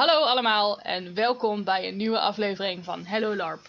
[0.00, 3.68] Hallo allemaal en welkom bij een nieuwe aflevering van Hello LARP.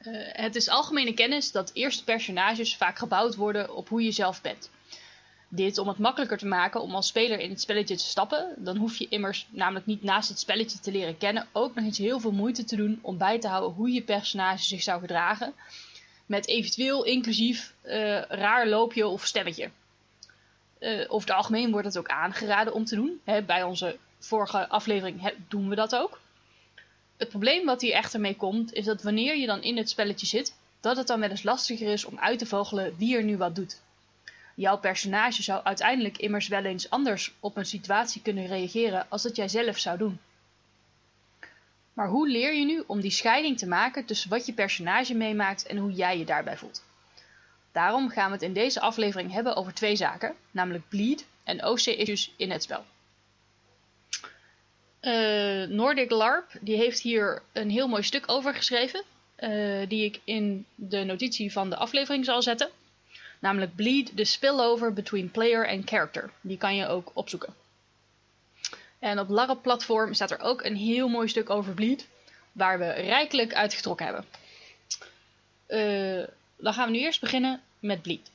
[0.00, 4.40] Uh, het is algemene kennis dat eerste personages vaak gebouwd worden op hoe je zelf
[4.40, 4.70] bent.
[5.48, 8.54] Dit om het makkelijker te maken om als speler in het spelletje te stappen.
[8.56, 11.98] Dan hoef je immers namelijk niet naast het spelletje te leren kennen ook nog eens
[11.98, 15.54] heel veel moeite te doen om bij te houden hoe je personage zich zou gedragen.
[16.26, 19.70] Met eventueel inclusief uh, raar loopje of stemmetje.
[20.78, 23.20] Uh, over het algemeen wordt het ook aangeraden om te doen.
[23.24, 26.20] Hè, bij onze vorige aflevering doen we dat ook.
[27.16, 30.26] Het probleem wat hier echter mee komt, is dat wanneer je dan in het spelletje
[30.26, 33.36] zit, dat het dan wel eens lastiger is om uit te vogelen wie er nu
[33.36, 33.80] wat doet.
[34.54, 39.36] Jouw personage zou uiteindelijk immers wel eens anders op een situatie kunnen reageren als dat
[39.36, 40.20] jij zelf zou doen.
[41.92, 45.66] Maar hoe leer je nu om die scheiding te maken tussen wat je personage meemaakt
[45.66, 46.82] en hoe jij je daarbij voelt?
[47.72, 52.32] Daarom gaan we het in deze aflevering hebben over twee zaken, namelijk bleed en OC-issues
[52.36, 52.84] in het spel.
[55.02, 59.02] Uh, Nordic LARP die heeft hier een heel mooi stuk over geschreven,
[59.38, 62.70] uh, die ik in de notitie van de aflevering zal zetten.
[63.38, 66.30] Namelijk Bleed the Spillover Between Player and Character.
[66.40, 67.54] Die kan je ook opzoeken.
[68.98, 72.08] En op LARP platform staat er ook een heel mooi stuk over Bleed,
[72.52, 74.24] waar we rijkelijk uitgetrokken hebben.
[75.68, 78.30] Uh, dan gaan we nu eerst beginnen met Bleed.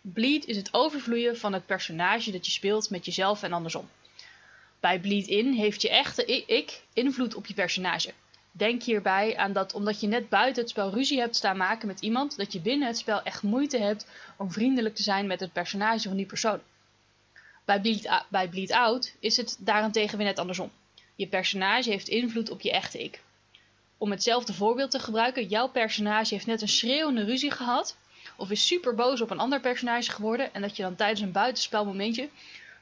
[0.00, 3.88] Bleed is het overvloeien van het personage dat je speelt met jezelf en andersom.
[4.84, 8.12] Bij Bleed In heeft je echte ik invloed op je personage.
[8.52, 12.00] Denk hierbij aan dat omdat je net buiten het spel ruzie hebt staan maken met
[12.00, 15.52] iemand, dat je binnen het spel echt moeite hebt om vriendelijk te zijn met het
[15.52, 16.60] personage van die persoon.
[17.64, 20.70] Bij Bleed, bij Bleed Out is het daarentegen weer net andersom.
[21.14, 23.22] Je personage heeft invloed op je echte ik.
[23.98, 27.96] Om hetzelfde voorbeeld te gebruiken, jouw personage heeft net een schreeuwende ruzie gehad,
[28.36, 31.32] of is super boos op een ander personage geworden, en dat je dan tijdens een
[31.32, 32.28] buitenspelmomentje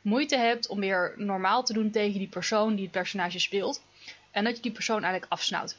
[0.03, 3.82] moeite hebt om weer normaal te doen tegen die persoon die het personage speelt.
[4.31, 5.77] En dat je die persoon eigenlijk afsnauwt.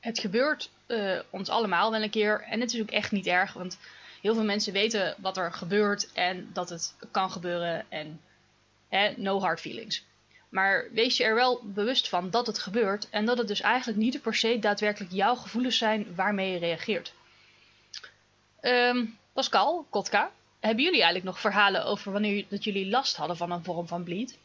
[0.00, 2.40] Het gebeurt uh, ons allemaal wel een keer.
[2.40, 3.52] En het is ook echt niet erg.
[3.52, 3.78] Want
[4.22, 6.12] heel veel mensen weten wat er gebeurt.
[6.12, 7.86] En dat het kan gebeuren.
[7.88, 8.20] En
[8.88, 10.04] hè, no hard feelings.
[10.48, 13.10] Maar wees je er wel bewust van dat het gebeurt.
[13.10, 17.14] En dat het dus eigenlijk niet per se daadwerkelijk jouw gevoelens zijn waarmee je reageert.
[18.60, 20.30] Um, Pascal, Kotka,
[20.66, 24.04] hebben jullie eigenlijk nog verhalen over wanneer dat jullie last hadden van een vorm van
[24.04, 24.38] bleed?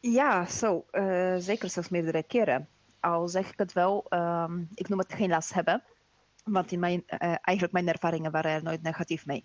[0.00, 0.84] Ja, zo.
[0.92, 2.68] Uh, zeker zelfs meerdere keren.
[3.00, 5.82] Al zeg ik het wel, um, ik noem het geen last hebben.
[6.44, 9.44] Want in mijn, uh, eigenlijk mijn ervaringen waren er nooit negatief mee.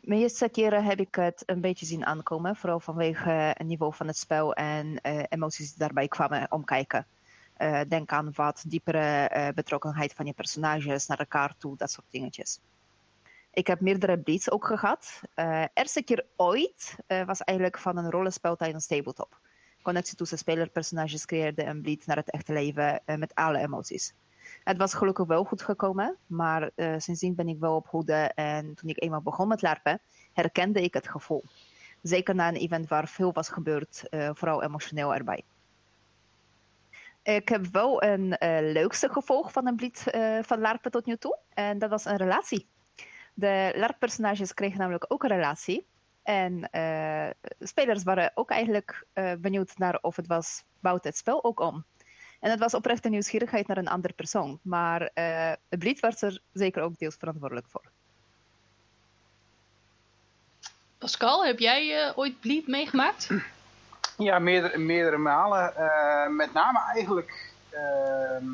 [0.00, 2.56] De meeste keren heb ik het een beetje zien aankomen.
[2.56, 7.06] Vooral vanwege het niveau van het spel en uh, emoties die daarbij kwamen omkijken.
[7.62, 12.06] Uh, denk aan wat diepere uh, betrokkenheid van je personages naar elkaar toe, dat soort
[12.10, 12.60] dingetjes.
[13.52, 15.20] Ik heb meerdere bleeds ook gehad.
[15.36, 16.96] Uh, eerste keer ooit
[17.26, 19.38] was eigenlijk van een rollenspel tijdens tabletop.
[19.82, 24.14] Connectie tussen speler-personages creëerde een bleed naar het echte leven met alle emoties.
[24.64, 28.88] Het was gelukkig wel goed gekomen, maar sindsdien ben ik wel op hoede en toen
[28.88, 30.00] ik eenmaal begon met larpen,
[30.32, 31.44] herkende ik het gevoel.
[32.02, 35.44] Zeker na een event waar veel was gebeurd, vooral emotioneel erbij.
[37.22, 41.16] Ik heb wel een uh, leukste gevolg van een blied uh, van LARP tot nu
[41.16, 41.38] toe.
[41.54, 42.68] En dat was een relatie.
[43.34, 45.86] De LARP-personages kregen namelijk ook een relatie.
[46.22, 49.06] En uh, spelers waren ook eigenlijk
[49.38, 51.84] benieuwd naar of het was, bouwt het spel ook om.
[52.40, 54.60] En het was oprecht een nieuwsgierigheid naar een andere persoon.
[54.62, 55.10] Maar
[55.68, 57.90] het blied was er zeker ook deels verantwoordelijk voor.
[60.98, 63.28] Pascal, heb jij ooit bleed meegemaakt?
[64.16, 65.72] Ja, meerdere, meerdere malen.
[65.78, 68.48] Uh, met name eigenlijk uh,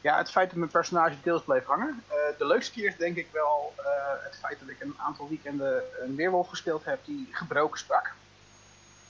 [0.00, 2.02] ja, het feit dat mijn personage deels bleef hangen.
[2.08, 3.84] Uh, de leukste keer is denk ik wel uh,
[4.24, 8.12] het feit dat ik een aantal weekenden een weerwolf gespeeld heb die gebroken sprak.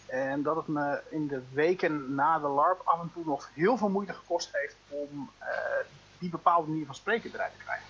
[0.06, 3.76] En dat het me in de weken na de LARP af en toe nog heel
[3.76, 5.30] veel moeite gekost heeft om
[6.18, 7.86] die bepaalde manier van spreken eruit te krijgen.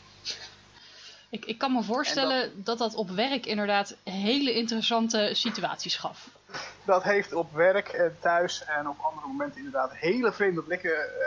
[1.29, 2.65] Ik, ik kan me voorstellen dat...
[2.67, 2.79] dat...
[2.79, 6.29] dat op werk inderdaad hele interessante situaties gaf
[6.85, 11.27] dat heeft op werk en thuis en op andere momenten inderdaad hele vreemde blikken uh,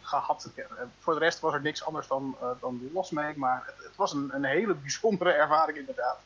[0.00, 0.50] gehad.
[0.98, 3.96] voor de rest was er niks anders dan, uh, dan los mee, maar het, het
[3.96, 6.18] was een, een, hele bijzondere ervaring inderdaad.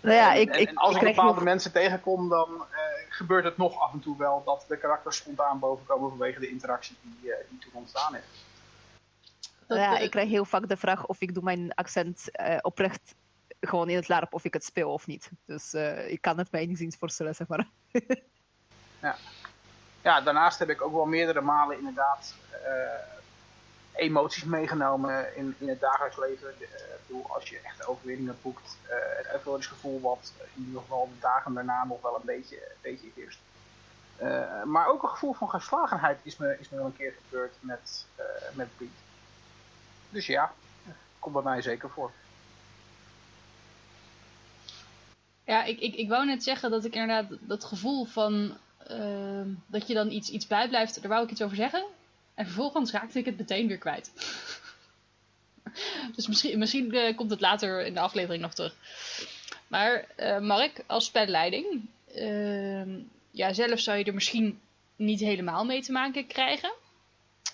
[0.00, 1.44] Nou ja, ik, en, ik, en als ik ik bepaalde nog...
[1.44, 2.78] mensen tegenkom, dan uh,
[3.08, 6.96] gebeurt het nog af en toe wel dat de karakters spontaan bovenkomen vanwege de interactie
[7.02, 8.44] die, die toen ontstaan is.
[9.68, 12.24] Ja, ik krijg heel vaak de vraag of ik doe mijn accent
[12.60, 13.14] oprecht
[13.60, 15.30] gewoon in het LARP of ik het speel of niet.
[15.44, 17.68] Dus uh, ik kan het mij eens voorstellen, zeg maar.
[19.02, 19.16] ja.
[20.02, 23.16] ja, daarnaast heb ik ook wel meerdere malen inderdaad uh,
[23.96, 26.54] emoties meegenomen in, in het dagelijks leven.
[26.60, 31.54] Uh, als je echt overwinningen boekt, uh, het uitvoeringsgevoel wat in ieder geval de dagen
[31.54, 33.38] daarna nog wel een beetje, een beetje eerst.
[34.22, 37.54] Uh, maar ook een gevoel van geslagenheid is me, is me wel een keer gebeurd
[37.60, 38.06] met,
[38.52, 38.90] met Bleed.
[40.10, 40.52] Dus ja,
[41.18, 42.12] komt bij mij zeker voor.
[45.46, 48.56] Ja, ik, ik, ik wou net zeggen dat ik inderdaad dat gevoel van
[49.66, 51.84] dat je dan iets, iets bijblijft, daar wou ik iets over zeggen.
[52.34, 54.12] En vervolgens raakte ik het meteen weer kwijt.
[56.16, 58.74] dus misschien, misschien uh, komt het later in de aflevering nog terug.
[59.68, 62.98] Maar uh, Mark, als spelleiding, uh,
[63.30, 64.60] ja, zelf zou je er misschien
[64.96, 66.72] niet helemaal mee te maken krijgen.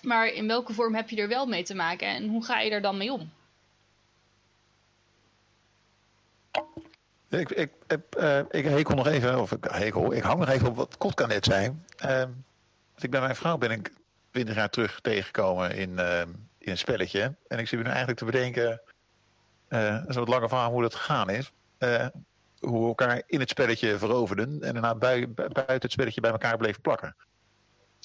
[0.01, 2.71] Maar in welke vorm heb je er wel mee te maken en hoe ga je
[2.71, 3.31] er dan mee om?
[7.33, 10.67] Ik, ik, ik, uh, ik hekel nog even, of ik hekel, ik hang nog even
[10.67, 11.75] op wat Kotka net zei.
[12.05, 12.23] Uh,
[12.97, 13.93] ik bij mijn vrouw ben ik
[14.31, 16.19] twintig jaar terug tegengekomen in, uh,
[16.57, 17.35] in een spelletje.
[17.47, 18.81] En ik zit me nu eigenlijk te bedenken,
[19.67, 21.51] dat is wat langer verhaal hoe dat gegaan is.
[22.59, 26.57] Hoe we elkaar in het spelletje veroverden en daarna bui, buiten het spelletje bij elkaar
[26.57, 27.15] bleven plakken.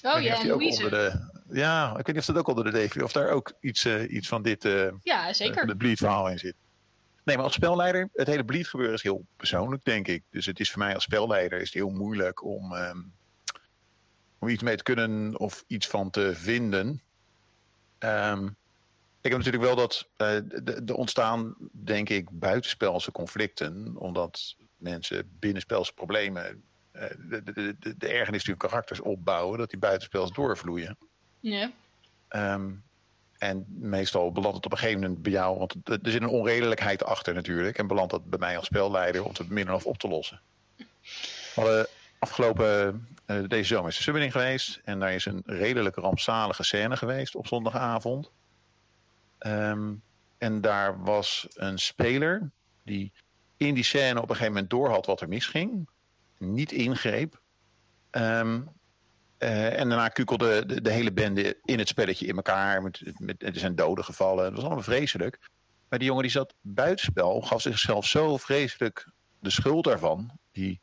[0.01, 0.89] Oh ja, en Louise.
[0.89, 3.85] De, ja, ik weet niet of dat ook onder de DV, of daar ook iets,
[3.85, 4.63] iets van dit
[5.03, 5.67] ja, zeker.
[5.67, 6.55] de bleed verhaal in zit.
[7.23, 10.23] Nee, maar als spelleider, het hele bleed gebeuren is heel persoonlijk, denk ik.
[10.29, 13.13] Dus het is voor mij als spelleider is het heel moeilijk om, um,
[14.39, 17.01] om iets mee te kunnen of iets van te vinden.
[17.99, 18.57] Um,
[19.21, 25.93] ik heb natuurlijk wel dat uh, er ontstaan, denk ik, buitenspelse conflicten, omdat mensen binnenspelse
[25.93, 26.63] problemen,
[26.93, 30.97] uh, de, de, de, de ergernis die hun karakters opbouwen, dat die buitenspels doorvloeien.
[31.39, 31.71] Ja.
[32.29, 32.83] Um,
[33.39, 37.03] en meestal belandt het op een gegeven moment bij jou, want er zit een onredelijkheid
[37.03, 37.77] achter natuurlijk.
[37.77, 40.41] En belandt dat bij mij als spelleider om het min of op te lossen.
[40.75, 40.85] We
[41.55, 41.87] hadden
[42.19, 44.81] afgelopen, uh, deze zomer is de summoning geweest.
[44.83, 48.31] En daar is een redelijk rampzalige scène geweest op zondagavond.
[49.39, 50.01] Um,
[50.37, 52.49] en daar was een speler
[52.83, 53.11] die
[53.57, 55.89] in die scène op een gegeven moment doorhad wat er misging.
[56.37, 57.39] Niet ingreep.
[58.11, 58.69] Um,
[59.39, 62.81] uh, en daarna kukelde de, de, hele bende in het spelletje in elkaar.
[62.81, 64.45] Met, met, er zijn doden gevallen.
[64.45, 65.39] Het was allemaal vreselijk.
[65.89, 70.31] Maar die jongen die zat buitenspel, gaf zichzelf zo vreselijk de schuld daarvan.
[70.51, 70.81] Die,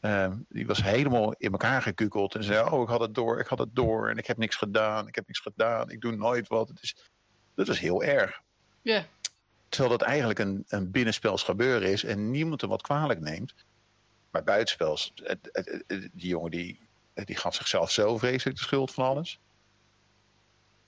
[0.00, 2.34] uh, die was helemaal in elkaar gekukeld.
[2.34, 4.08] En zei, oh ik had het door, ik had het door.
[4.10, 5.90] En ik heb niks gedaan, ik heb niks gedaan.
[5.90, 6.68] Ik doe nooit wat.
[6.68, 6.96] Het is,
[7.54, 8.40] dat was heel erg.
[8.82, 8.92] Ja.
[8.92, 9.04] Yeah.
[9.68, 12.04] Terwijl dat eigenlijk een, een binnenspels gebeuren is.
[12.04, 13.54] En niemand hem wat kwalijk neemt.
[14.30, 15.12] Maar buitenspels,
[16.12, 16.80] die jongen die
[17.14, 19.38] die gaf zichzelf zo vreselijk de schuld van alles.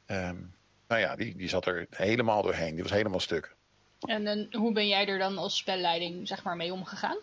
[0.07, 0.55] Um,
[0.89, 2.75] nou ja, die, die zat er helemaal doorheen.
[2.75, 3.55] Die was helemaal stuk.
[4.01, 7.17] En, en hoe ben jij er dan als spelleiding zeg maar, mee omgegaan?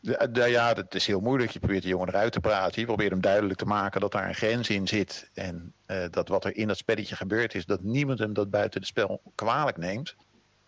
[0.00, 1.50] De, de, ja, dat is heel moeilijk.
[1.50, 2.80] Je probeert de jongen eruit te praten.
[2.80, 5.30] Je probeert hem duidelijk te maken dat daar een grens in zit.
[5.34, 8.80] En uh, dat wat er in dat spelletje gebeurd is, dat niemand hem dat buiten
[8.80, 10.14] het spel kwalijk neemt.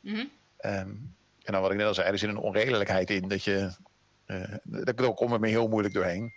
[0.00, 0.30] Mm -hmm.
[0.72, 3.70] um, en dan wat ik net al zei, er zit een onredelijkheid in dat je
[4.64, 6.32] daar kom ik me heel moeilijk doorheen.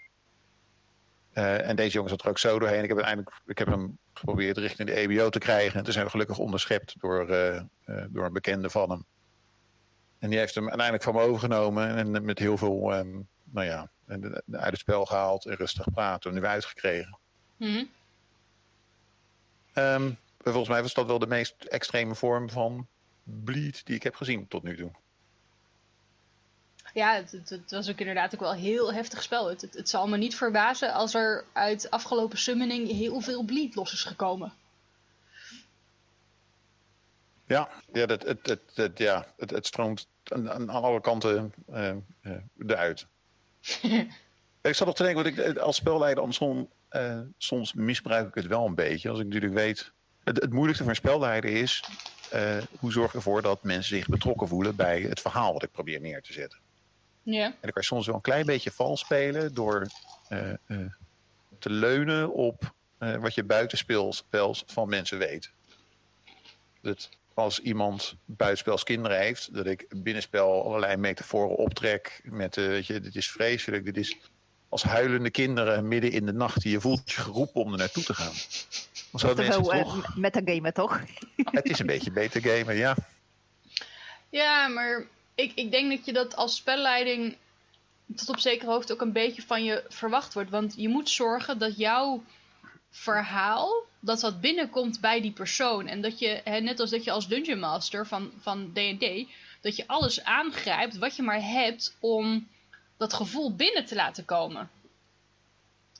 [1.33, 2.83] Uh, en deze jongen zat er ook zo doorheen.
[2.83, 5.77] Ik heb, uiteindelijk, ik heb hem geprobeerd richting de EBO te krijgen.
[5.77, 7.62] En toen zijn we gelukkig onderschept door, uh,
[8.09, 9.06] door een bekende van hem.
[10.19, 11.95] En die heeft hem uiteindelijk van me overgenomen.
[11.95, 13.91] En met heel veel, um, nou ja,
[14.51, 15.45] uit het spel gehaald.
[15.45, 16.31] En rustig praten.
[16.31, 17.18] En nu uitgekregen.
[17.57, 17.89] Mm -hmm.
[19.84, 22.88] um, volgens mij was dat wel de meest extreme vorm van
[23.24, 24.91] bleed die ik heb gezien tot nu toe.
[27.00, 29.50] Ja, het, het, het, was ook inderdaad ook wel een heel heftig spel.
[29.50, 33.75] Het, het, het zal me niet verbazen als er uit afgelopen summoning heel veel bleed
[33.75, 34.53] los is gekomen.
[37.46, 41.91] Ja, ja, dat, het, het, het, ja het, het stroomt aan, aan alle kanten uh,
[42.22, 42.32] uh,
[42.68, 43.06] eruit.
[44.62, 48.48] ik zat nog te denken, want ik, als spelleider andersom, uh, soms misbruik ik het
[48.48, 49.10] wel een beetje.
[49.10, 49.91] Als ik natuurlijk weet,
[50.24, 51.84] het, het moeilijkste een spelleider is,
[52.79, 56.00] hoe zorg ik ervoor dat mensen zich betrokken voelen bij het verhaal wat ik probeer
[56.00, 56.60] neer te zetten.
[57.33, 57.45] Ja.
[57.45, 59.88] En dan kan je soms wel een klein beetje vals spelen door
[60.29, 60.77] uh, uh,
[61.59, 64.24] te leunen op uh, wat je buitenspels
[64.65, 65.51] van mensen weet.
[66.81, 73.00] Dat als iemand buitenspels kinderen heeft, dat ik binnenspel allerlei metaforen optrek met, weet je,
[73.00, 74.17] dit is vreselijk, dit is
[74.69, 78.13] als huilende kinderen midden in de nacht, je voelt je geroepen om er naartoe te
[78.13, 78.33] gaan.
[79.15, 80.15] Zo mensen toch...
[80.15, 81.01] metagamen, toch?
[81.36, 82.95] Het is een beetje beter gamen, ja.
[84.29, 85.05] Ja, maar
[85.39, 87.38] ik, ik denk dat je dat als spelleiding
[88.15, 90.50] tot op zekere hoogte ook een beetje van je verwacht wordt.
[90.50, 92.24] Want je moet zorgen dat jouw
[92.89, 95.88] verhaal, dat dat binnenkomt bij die persoon.
[95.88, 99.27] En dat je, net als dat je als Dungeon Master van, van D&D,
[99.62, 102.48] dat je alles aangrijpt wat je maar hebt om
[102.98, 104.69] dat gevoel binnen te laten komen.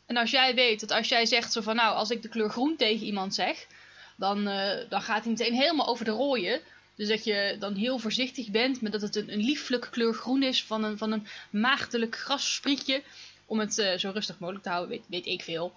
[0.06, 2.50] En als jij weet dat als jij zegt zo van nou, als ik de kleur
[2.50, 3.68] groen tegen iemand zeg,
[4.16, 6.62] dan, eh, dan gaat hij meteen helemaal over de rooien.
[7.00, 10.44] Dus dat je dan heel voorzichtig bent met dat het een, een lieflijk kleur groen
[10.44, 13.04] is van een, van een maagdelijk grassprietje.
[13.46, 15.74] Om het eh, zo rustig mogelijk te houden, weet, weet ik veel.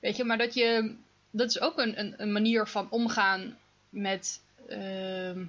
[0.00, 0.94] Weet je, maar dat je.
[1.30, 3.58] Dat is ook een, een, een manier van omgaan
[3.88, 5.44] met ehm,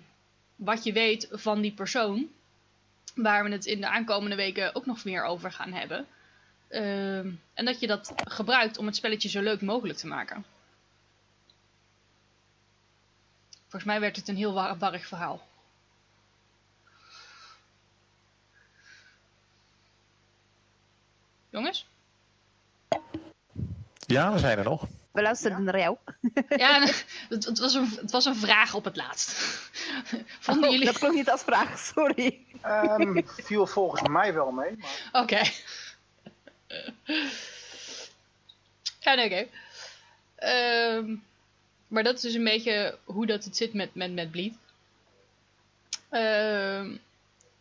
[0.56, 2.28] wat je weet van die persoon.
[3.16, 6.06] Waar we het in de aankomende weken ook nog meer over gaan hebben.
[6.68, 10.46] Ehm, en dat je dat gebruikt om het spelletje zo leuk mogelijk te maken.
[13.75, 15.48] Volgens mij werd het een heel war- warrig verhaal.
[21.50, 21.88] Jongens?
[24.00, 24.88] Ja, we zijn er nog.
[25.12, 25.98] We luisterden naar jou.
[26.50, 26.79] Ja,
[27.29, 29.32] het, het, was een, het was een vraag op het laatst.
[30.46, 30.86] Vonden Oh, jullie...
[30.86, 32.46] Dat klonk niet als vraag, sorry.
[32.62, 34.77] Ehm, viel volgens mij wel mee.
[34.77, 35.22] Maar...
[35.24, 35.41] Oké.
[39.00, 39.48] ja, nee, oké.
[40.36, 41.15] Ehm,
[41.96, 44.54] maar dat is dus een beetje hoe dat het zit met, met, met Bleed.
[46.10, 46.88] Ehm,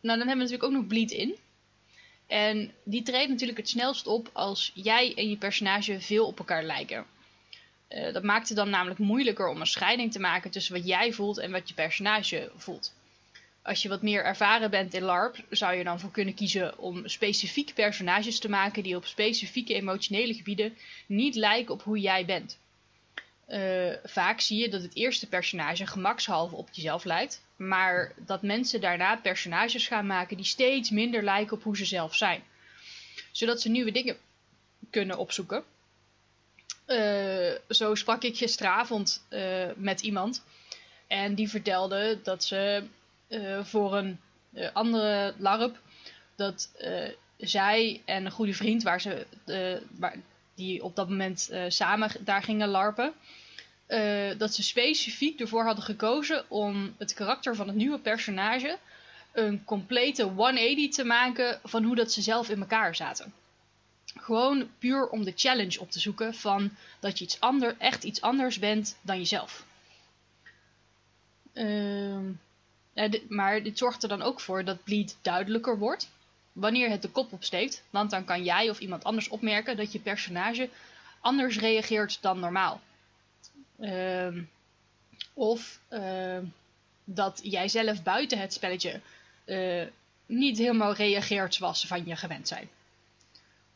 [0.00, 1.37] nou, dan hebben we natuurlijk ook nog Bleed in.
[2.26, 6.62] En die treedt natuurlijk het snelst op als jij en je personage veel op elkaar
[6.62, 7.07] lijken.
[7.88, 11.12] Eh, dat maakt het dan namelijk moeilijker om een scheiding te maken tussen wat jij
[11.12, 12.95] voelt en wat je personage voelt.
[13.62, 17.09] Als je wat meer ervaren bent in LARP, zou je dan voor kunnen kiezen om
[17.09, 20.76] specifiek personages te maken die op specifieke emotionele gebieden
[21.07, 22.59] niet lijken op hoe jij bent.
[23.47, 28.81] Eh, vaak zie je dat het eerste personage gemakshalve op jezelf lijkt, maar dat mensen
[28.81, 32.43] daarna personages gaan maken die steeds minder lijken op hoe ze zelf zijn.
[33.33, 34.17] Zodat ze nieuwe dingen
[34.91, 35.65] kunnen opzoeken.
[36.85, 40.45] Eh, zo sprak ik gisteravond eh, met iemand
[41.07, 42.85] en die vertelde dat ze
[43.63, 44.21] voor een
[44.73, 45.79] andere LARP
[46.37, 46.71] dat
[47.37, 49.27] zij en een goede vriend waar ze,
[49.99, 50.17] waar,
[50.55, 53.13] die op dat moment eh, samen daar gingen larpen,
[53.87, 58.79] eh, dat ze specifiek ervoor hadden gekozen om het karakter van het nieuwe personage
[59.33, 63.33] een complete 180 te maken van hoe dat ze zelf in elkaar zaten.
[64.17, 66.71] Gewoon puur om de challenge op te zoeken van
[67.01, 69.65] dat je iets ander, echt iets anders bent dan jezelf.
[72.95, 76.09] Dit- maar dit zorgt er dan ook voor dat bleed duidelijker wordt
[76.55, 77.83] wanneer het de kop opsteekt.
[77.91, 80.69] Want dan kan jij of iemand anders opmerken dat je personage
[81.21, 82.81] anders reageert dan normaal.
[83.81, 84.43] Ehm,
[85.33, 86.45] of ehm,
[87.05, 89.01] dat jij zelf buiten het spelletje
[89.45, 89.83] eh,
[90.27, 92.69] niet helemaal reageert zoals ze van je gewend zijn.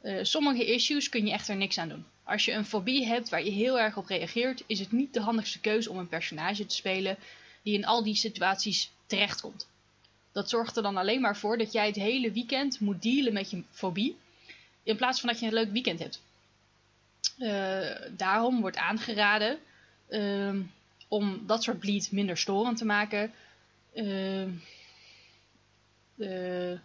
[0.00, 2.04] Eh, sommige issues kun je echter niks aan doen.
[2.24, 5.20] Als je een fobie hebt waar je heel erg op reageert, is het niet de
[5.20, 7.16] handigste keuze om een personage te spelen
[7.62, 9.66] die in al die situaties terechtkomt.
[10.32, 13.50] Dat zorgt er dan alleen maar voor dat jij het hele weekend moet dealen met
[13.50, 14.16] je fobie,
[14.82, 16.20] in plaats van dat je een leuk weekend hebt.
[17.38, 19.58] Eh, daarom wordt aangeraden
[20.08, 20.62] ehm,
[21.08, 23.32] om dat soort bleed minder storend te maken.
[23.94, 24.50] ehm,
[26.18, 26.78] eh,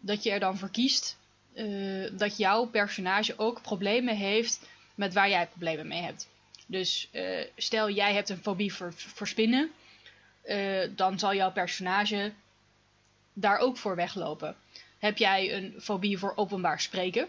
[0.00, 1.16] dat je er dan voor kiest
[1.52, 4.60] eh, dat jouw personage ook problemen heeft
[4.94, 6.28] met waar jij problemen mee hebt.
[6.66, 7.08] Dus
[7.56, 9.70] stel jij hebt een fobie voor, voor spinnen,
[10.42, 12.32] eh, dan zal jouw personage
[13.32, 14.56] daar ook voor weglopen.
[14.98, 17.28] Heb jij een fobie voor openbaar spreken,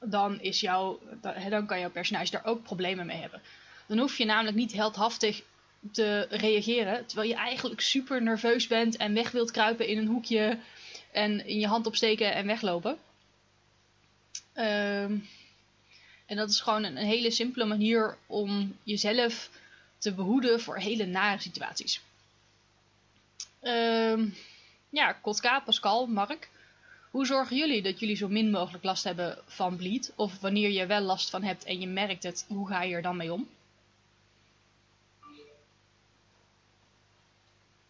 [0.00, 3.42] dan, is jouw, da- dan kan jouw personage daar ook problemen mee hebben.
[3.86, 5.42] Dan hoef je namelijk niet heldhaftig
[5.90, 10.58] te reageren, terwijl je eigenlijk super nerveus bent en weg wilt kruipen in een hoekje
[11.12, 12.98] en in je hand opsteken en weglopen.
[14.52, 15.16] Ehm,
[16.26, 19.50] en dat is gewoon een hele simpele manier om jezelf
[20.02, 22.02] te behoeden voor hele nare situaties.
[23.60, 24.28] Ehm,
[24.88, 26.48] ja, Kotka, Pascal, Mark.
[27.10, 30.12] Hoe zorgen jullie dat jullie zo min mogelijk last hebben van bleed?
[30.14, 33.02] Of wanneer je wel last van hebt en je merkt het, hoe ga je er
[33.02, 33.48] dan mee om?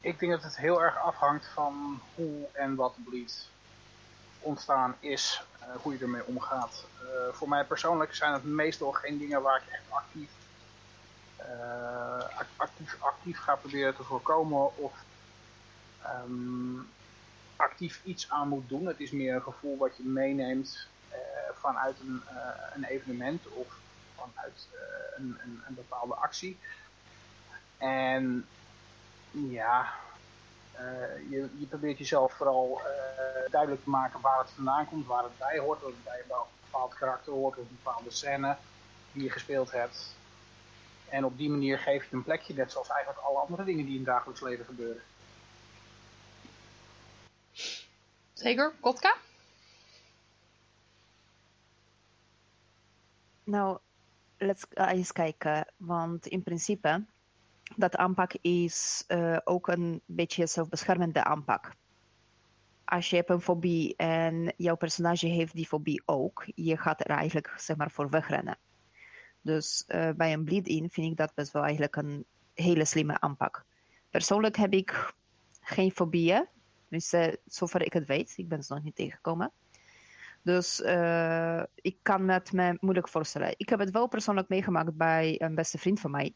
[0.00, 3.48] Ik denk dat het heel erg afhangt van hoe en wat bleed
[4.40, 6.84] ontstaan is, eh, hoe je ermee omgaat.
[7.00, 10.41] Eh, voor mij persoonlijk zijn het meestal geen dingen waar ik echt actief, ac-
[12.56, 14.92] actief, actief ga proberen te voorkomen of
[16.02, 16.80] ehm,
[17.56, 18.86] actief iets aan moet doen.
[18.86, 21.18] Het is meer een gevoel wat je meeneemt eh,
[21.54, 23.66] vanuit een, eh, een evenement of
[24.16, 26.58] vanuit eh, een, een, een bepaalde actie.
[27.78, 28.46] En
[29.30, 29.92] ja,
[30.72, 35.22] eh, je, je probeert jezelf vooral eh, duidelijk te maken waar het vandaan komt, waar
[35.22, 36.34] het bij hoort, dat het bij een
[36.64, 38.56] bepaald karakter hoort of een bepaalde scène
[39.12, 40.14] die je gespeeld hebt.
[41.12, 43.92] En op die manier geef je een plekje, net zoals eigenlijk alle andere dingen die
[43.92, 45.02] in het dagelijks leven gebeuren.
[48.32, 49.16] Zeker, Kotka?
[53.44, 53.78] Nou,
[54.36, 55.66] let's eens kijken.
[55.76, 57.04] Want in principe,
[57.76, 61.72] dat aanpak is uh, ook een beetje zelfbeschermende aanpak.
[62.84, 67.10] Als je hebt een fobie en jouw personage heeft die fobie ook, je gaat er
[67.10, 68.58] eigenlijk zeg maar, voor wegrennen.
[69.42, 73.64] Dus uh, bij een bleed-in vind ik dat best wel eigenlijk een hele slimme aanpak.
[74.10, 75.12] Persoonlijk heb ik
[75.60, 76.46] geen fobieën,
[76.88, 78.32] dus uh, zover ik het weet.
[78.36, 79.52] Ik ben ze nog niet tegengekomen.
[80.42, 83.54] Dus uh, ik kan het me moeilijk voorstellen.
[83.56, 86.34] Ik heb het wel persoonlijk meegemaakt bij een beste vriend van mij.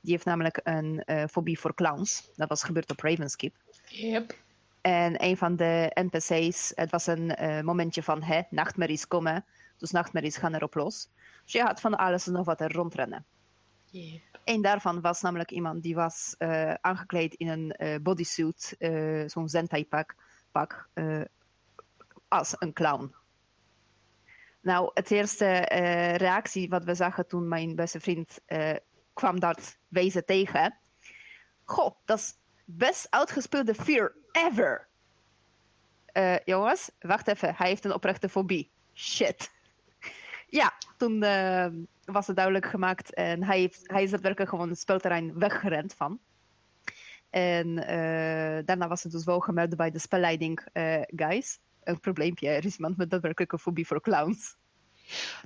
[0.00, 2.30] Die heeft namelijk een fobie voor clowns.
[2.36, 3.54] Dat was gebeurd op Ravenskip.
[3.88, 4.38] Yep.
[4.80, 7.34] En een van de NPC's, het was een
[7.64, 9.44] momentje van hè, nachtmerries komen.
[9.78, 11.08] Dus nachtmerries gaan erop los.
[11.44, 13.24] Dus je had van alles en nog wat er rondrennen.
[13.90, 14.20] Yep.
[14.44, 19.48] Een daarvan was namelijk iemand die was uh, aangekleed in een uh, bodysuit, uh, zo'n
[19.48, 20.14] Zentai pak,
[20.52, 20.88] pak
[22.28, 23.14] als een clown.
[24.60, 25.46] Nou, het eerste
[26.16, 28.40] reactie wat we zagen toen mijn beste vriend
[29.12, 30.78] kwam dat wezen tegen.
[31.64, 32.34] Goh, dat is
[32.64, 34.88] best uitgespeelde fear ever.
[36.44, 38.70] jongens, wacht even, hij heeft een oprechte fobie.
[38.94, 39.52] Shit.
[40.54, 41.18] Ja, toen
[42.04, 43.14] was het duidelijk gemaakt.
[43.14, 46.20] En hij, heeft, hij is daadwerkelijk gewoon het speelterrein weggerend van.
[47.30, 51.58] En uh, daarna was het dus wel gemeld bij de spelleiding, uh, guys.
[51.82, 54.56] Een probleempje, er is iemand met daadwerkelijke fobie voor clowns.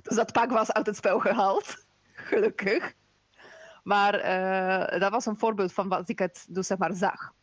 [0.01, 1.85] Dus dat pak was uit het spel gehaald.
[2.29, 2.93] Gelukkig.
[3.83, 4.11] Maar
[4.99, 7.33] dat was een voorbeeld van wat ik het dus zeg maar zag.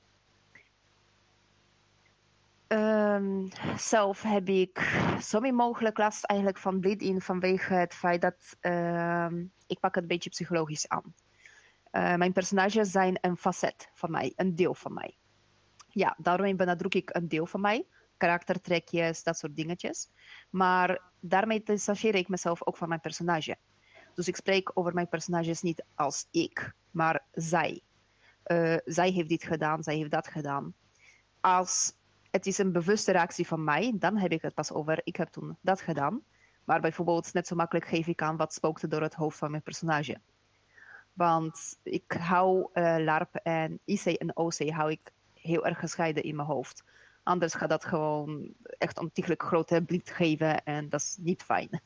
[2.68, 9.26] Um, zelf heb ik zo mogelijk last eigenlijk van bleed-in vanwege het feit dat uh,
[9.66, 11.14] ik pak het een beetje psychologisch aan.
[11.92, 15.16] Uh, mijn personages zijn een facet van mij, een deel van mij.
[15.88, 20.10] Ja, daarmee benadruk ik een deel van mij, karaktertrekjes, dat soort dingetjes.
[20.50, 23.56] Maar daarmee distancieer ik mezelf ook van mijn personage.
[24.14, 27.80] Dus ik spreek over mijn personages niet als ik, maar zij.
[28.46, 30.74] Uh, zij heeft dit gedaan, zij heeft dat gedaan.
[31.40, 31.92] Als
[32.36, 35.28] het is een bewuste reactie van mij, dan heb ik het pas over, ik heb
[35.28, 36.22] toen dat gedaan.
[36.64, 39.62] Maar bijvoorbeeld net zo makkelijk geef ik aan wat spookte door het hoofd van mijn
[39.62, 40.16] personage.
[41.12, 46.36] Want ik hou uh, LARP en IC en OC hou ik heel erg gescheiden in
[46.36, 46.84] mijn hoofd.
[47.22, 51.80] Anders gaat dat gewoon echt ontiegelijk grote blik geven en dat is niet fijn.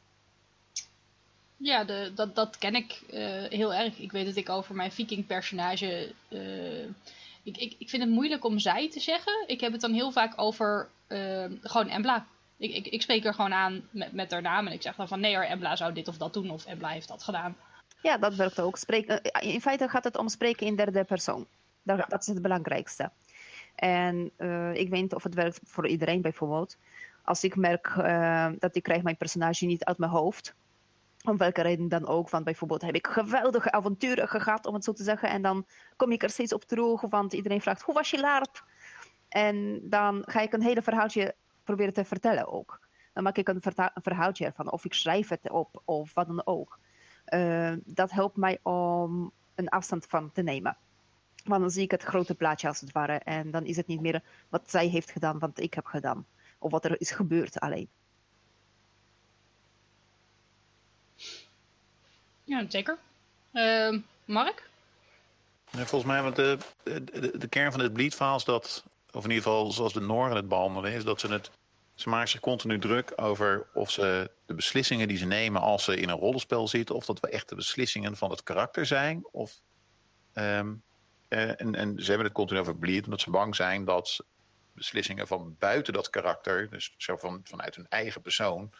[1.56, 3.98] Ja, de, dat, dat ken ik uh, heel erg.
[3.98, 6.12] Ik weet dat ik over mijn viking personage...
[6.28, 6.88] Uh,
[7.50, 9.44] ik, ik, ik vind het moeilijk om zij te zeggen.
[9.46, 12.26] Ik heb het dan heel vaak over uh, gewoon Embla.
[12.56, 15.08] Ik, ik, ik spreek er gewoon aan met, met haar naam en ik zeg dan
[15.08, 17.56] van nee hoor, Embla zou dit of dat doen of Embla heeft dat gedaan.
[18.02, 18.76] Ja, dat werkt ook.
[18.76, 21.46] Spreek, in feite gaat het om spreken in derde persoon.
[21.82, 22.06] Dat, ja.
[22.08, 23.10] dat is het belangrijkste.
[23.74, 26.76] En uh, ik weet niet of het werkt voor iedereen bijvoorbeeld.
[27.24, 30.54] Als ik merk uh, dat ik krijg mijn personage niet uit mijn hoofd,
[31.24, 32.30] om welke reden dan ook.
[32.30, 35.28] Want bijvoorbeeld heb ik geweldige avonturen gehad, om het zo te zeggen.
[35.28, 38.64] En dan kom ik er steeds op terug, want iedereen vraagt, hoe was je LARP?
[39.28, 42.80] En dan ga ik een hele verhaaltje proberen te vertellen ook.
[43.12, 43.62] Dan maak ik een,
[43.94, 46.78] verhaaltje ervan, of ik schrijf het op, of wat dan ook.
[47.34, 50.76] Uh, dat helpt mij om een afstand van te nemen.
[51.44, 53.18] Want dan zie ik het grote plaatje als het ware.
[53.18, 56.26] En dan is het niet meer wat zij heeft gedaan, wat ik heb gedaan.
[56.58, 57.88] Of wat er is gebeurd alleen.
[62.50, 62.98] Ja, zeker.
[63.52, 64.68] Uh, Mark?
[65.64, 69.44] Volgens mij, want de, de, de, kern van het bleedverhaal is dat, of in ieder
[69.44, 71.50] geval zoals de Noren het behandelen, is dat ze het.
[71.94, 75.96] Ze maken zich continu druk over of ze de beslissingen die ze nemen als ze
[75.96, 79.26] in een rollenspel zitten, of dat we echt de beslissingen van het karakter zijn.
[79.30, 79.60] Of,
[80.34, 80.82] um,
[81.28, 84.24] uh, en, en ze hebben het continu over bleed, omdat ze bang zijn dat
[84.72, 88.70] beslissingen van buiten dat karakter, dus van, vanuit hun eigen persoon,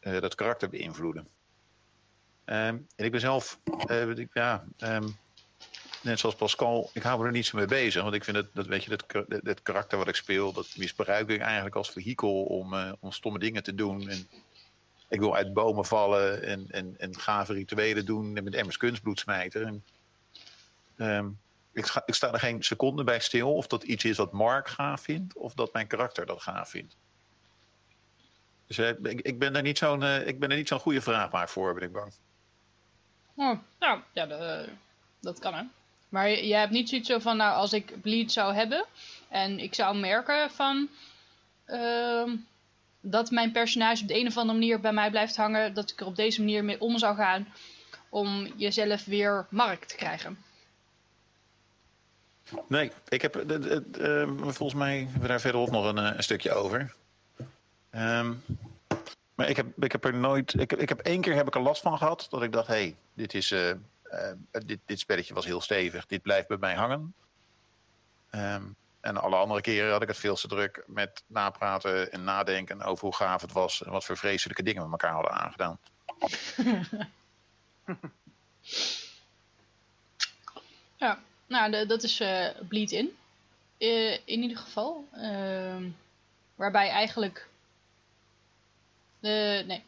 [0.00, 1.28] uh, dat karakter beïnvloeden.
[2.46, 3.58] Um, en ik ben zelf,
[3.90, 5.16] uh, ik, ja, um,
[6.02, 8.02] net zoals Pascal, ik hou me er niet zo mee bezig.
[8.02, 11.28] Want ik vind dat, dat weet je, dat, dat, karakter wat ik speel, dat misbruik
[11.28, 14.08] ik eigenlijk als vehikel om, uh, om stomme dingen te doen.
[14.08, 14.28] En
[15.08, 19.18] ik wil uit bomen vallen en, en, en gave rituelen doen en met emmers kunstbloed
[19.18, 19.66] smijten.
[20.96, 21.38] En, um,
[21.72, 25.00] ik, ik sta er geen seconde bij stil of dat iets is wat Mark gaaf
[25.00, 26.96] vindt of dat mijn karakter dat gaaf vindt.
[28.66, 28.88] Dus uh,
[29.22, 31.92] ik, ben er niet zo'n ik ben er niet zo'n goede vraagmaak voor, ben ik
[31.92, 32.12] bang.
[33.34, 34.26] Oh, nou, ja,
[35.20, 35.62] dat kan hè.
[36.08, 38.84] Maar je, hebt niet zoiets zo van, nou, als ik bleed zou hebben
[39.28, 40.88] en ik zou merken van
[41.66, 42.32] uh,
[43.00, 46.00] dat mijn personage op de een of andere manier bij mij blijft hangen, dat ik
[46.00, 47.48] er op deze manier mee om zou gaan
[48.08, 50.38] om jezelf weer markt te krijgen.
[52.66, 56.94] Nee, ik heb, uh, volgens mij hebben we daar verderop nog een, een stukje over.
[57.94, 58.42] Um,
[59.48, 60.60] Ik heb, ik heb er nooit.
[60.60, 62.26] Ik, ik heb één keer heb ik er last van gehad.
[62.30, 63.50] Dat ik dacht, hé, hey, dit is.
[63.50, 66.06] eh, eh, dit, dit spelletje was heel stevig.
[66.06, 67.14] Dit blijft bij mij hangen.
[68.30, 68.62] Ehm,
[69.00, 73.04] en alle andere keren had ik het veel te druk met napraten en nadenken over
[73.04, 73.82] hoe gaaf het was.
[73.84, 75.78] En wat voor vreselijke dingen we elkaar hadden aangedaan.
[80.96, 83.16] Ja, nou, dat is eh Bleed In.
[84.24, 85.08] In ieder geval.
[85.12, 85.88] Ehm,
[86.54, 87.48] waarbij eigenlijk.
[89.22, 89.82] Eh, nee,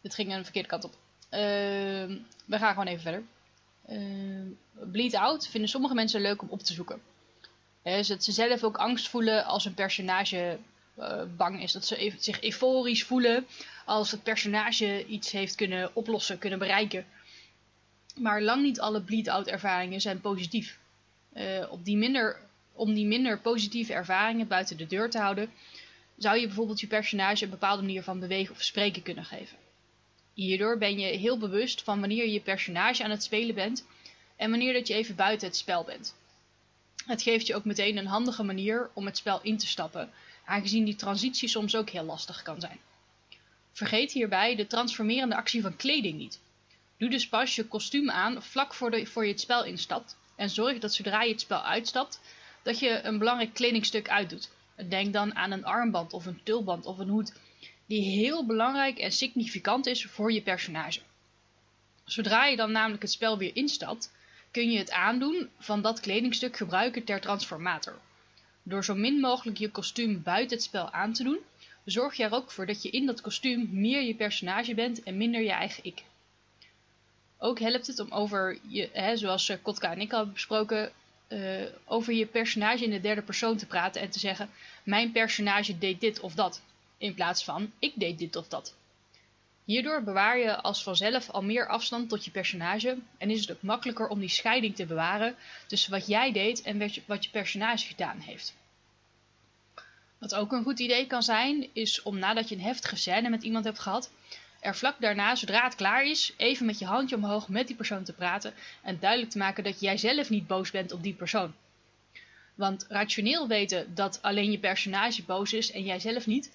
[0.00, 0.94] dit ging een verkeerde kant op.
[1.28, 3.22] Ehm, we gaan gewoon even verder.
[3.86, 4.46] Ehm,
[4.90, 7.00] Bleed Out vinden sommige mensen leuk om op te zoeken.
[7.82, 10.58] Eh, zodat ze zelf ook angst voelen als een personage
[10.96, 11.72] eh, bang is.
[11.72, 13.46] Dat ze zich euforisch voelen
[13.84, 17.06] als het personage iets heeft kunnen oplossen, kunnen bereiken.
[18.16, 20.78] Maar lang niet alle bleed-out ervaringen zijn positief.
[21.32, 22.36] Eh, op die minder,
[22.72, 25.50] om die minder positieve ervaringen buiten de deur te houden,
[26.16, 29.56] zou je bijvoorbeeld je personage een bepaalde manier van bewegen of spreken kunnen geven.
[30.34, 33.86] Hierdoor ben je heel bewust van wanneer je je personage aan het spelen bent
[34.36, 36.14] en wanneer dat je even buiten het spel bent.
[37.06, 40.10] Het geeft je ook meteen een handige manier om het spel in te stappen,
[40.44, 42.78] aangezien die transitie soms ook heel lastig kan zijn.
[43.72, 46.40] Vergeet hierbij de transformerende actie van kleding niet.
[46.98, 50.16] Doe dus pas je kostuum aan vlak voor, de, voor je het spel instapt.
[50.36, 52.20] En zorg dat zodra je het spel uitstapt,
[52.62, 54.50] dat je een belangrijk kledingstuk uitdoet.
[54.88, 57.32] Denk dan aan een armband of een tulband of een hoed,
[57.86, 61.00] die heel belangrijk en significant is voor je personage.
[62.04, 64.12] Zodra je dan namelijk het spel weer instapt,
[64.50, 67.98] kun je het aandoen van dat kledingstuk gebruiken ter transformator.
[68.62, 71.38] Door zo min mogelijk je kostuum buiten het spel aan te doen,
[71.84, 75.16] zorg je er ook voor dat je in dat kostuum meer je personage bent en
[75.16, 76.02] minder je eigen ik.
[77.38, 80.92] Ook helpt het om over je, hè, zoals eh, Kotka en ik al besproken,
[81.28, 84.50] eh, over je personage in de derde persoon te praten en te zeggen:
[84.82, 86.60] Mijn personage deed dit of dat,
[86.98, 88.74] in plaats van ik deed dit of dat.
[89.64, 93.62] Hierdoor bewaar je als vanzelf al meer afstand tot je personage en is het ook
[93.62, 95.36] makkelijker om die scheiding te bewaren
[95.66, 98.54] tussen wat jij deed en wat je, wat je personage gedaan heeft.
[100.18, 103.42] Wat ook een goed idee kan zijn, is om nadat je een heftige scène met
[103.42, 104.10] iemand hebt gehad,
[104.66, 108.04] er vlak daarna, zodra het klaar is, even met je handje omhoog met die persoon
[108.04, 111.54] te praten en duidelijk te maken dat jij zelf niet boos bent op die persoon.
[112.54, 116.52] Want rationeel weten dat alleen je personage boos is en jij zelf niet,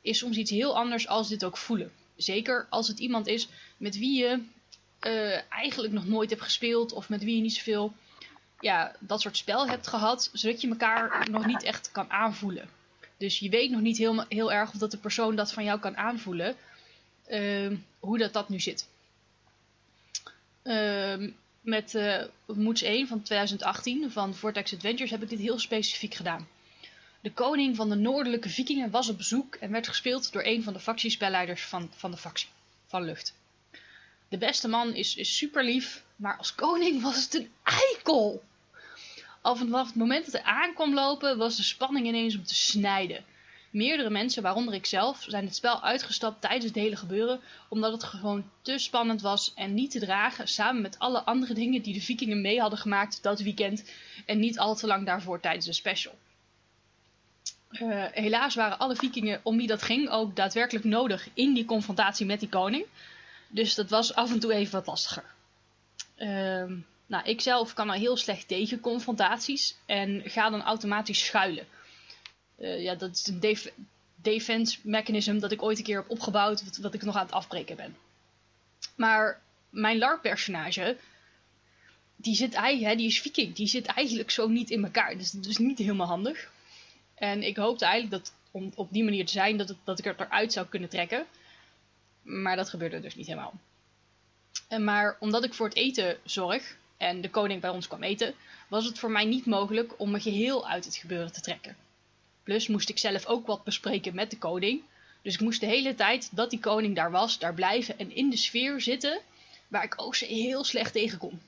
[0.00, 1.92] is soms iets heel anders als dit ook voelen.
[2.16, 4.42] Zeker als het iemand is met wie je
[4.98, 7.94] eh, eigenlijk nog nooit hebt gespeeld of met wie je niet zoveel
[8.60, 12.68] ja, dat soort spel hebt gehad, zodat je elkaar nog niet echt kan aanvoelen.
[13.16, 15.80] Dus je weet nog niet heel, heel erg of dat de persoon dat van jou
[15.80, 16.56] kan aanvoelen.
[17.26, 18.88] Ehm, hoe dat, dat nu zit.
[20.62, 26.14] Ehm, met eh Moeds 1 van 2018 van Vortex Adventures heb ik dit heel specifiek
[26.14, 26.48] gedaan.
[27.20, 30.72] De koning van de noordelijke vikingen was op bezoek en werd gespeeld door een van
[30.72, 32.48] de factiespelleiders van, van de factie,
[32.86, 33.34] van Lucht.
[34.28, 38.42] De beste man is, is super lief, maar als koning was het een eikel.
[39.40, 43.24] Al vanaf het moment dat hij aankwam lopen was de spanning ineens om te snijden.
[43.74, 48.04] Meerdere mensen, waaronder ik zelf, zijn het spel uitgestapt tijdens het hele gebeuren, omdat het
[48.04, 52.00] gewoon te spannend was en niet te dragen samen met alle andere dingen die de
[52.00, 53.90] vikingen mee hadden gemaakt dat weekend
[54.26, 56.14] en niet al te lang daarvoor tijdens de special.
[57.70, 62.26] Eh, helaas waren alle vikingen om wie dat ging ook daadwerkelijk nodig in die confrontatie
[62.26, 62.86] met die koning.
[63.48, 65.24] Dus dat was af en toe even wat lastiger.
[66.16, 71.66] Ehm, nou, ik zelf kan al heel slecht tegen confrontaties en ga dan automatisch schuilen.
[72.64, 73.72] Eh, ja, dat is een def
[74.14, 77.34] defense mechanism dat ik ooit een keer heb opgebouwd, wat, wat ik nog aan het
[77.34, 77.96] afbreken ben.
[78.94, 80.96] Maar mijn LARP-personage,
[82.16, 85.18] die, zit, hè, die is viking, die zit eigenlijk zo niet in elkaar.
[85.18, 86.50] Dus dat is niet helemaal handig.
[87.14, 90.52] En ik hoopte eigenlijk dat, om op die manier te zijn, dat, ik het eruit
[90.52, 91.26] zou kunnen trekken.
[92.22, 93.54] Maar dat gebeurde dus niet helemaal.
[94.78, 98.34] Maar omdat ik voor het eten zorg en de koning bij ons kwam eten,
[98.68, 101.76] was het voor mij niet mogelijk om me geheel uit het gebeuren te trekken.
[102.44, 104.82] Plus moest ik zelf ook wat bespreken met de koning.
[105.22, 108.30] Dus ik moest de hele tijd dat die koning daar was, daar blijven en in
[108.30, 109.20] de sfeer zitten,
[109.68, 111.40] waar ik ook ze heel slecht tegen kon.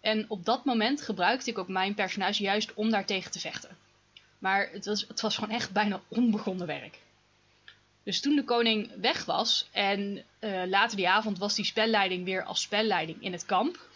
[0.00, 3.76] En op dat moment gebruikte ik ook mijn personage juist om daar tegen te vechten.
[4.38, 6.98] Maar het was, het was gewoon echt bijna onbegonnen werk.
[8.02, 12.44] Dus toen de koning weg was en eh, later die avond was die spelleiding weer
[12.44, 13.88] als spelleiding in het kamp,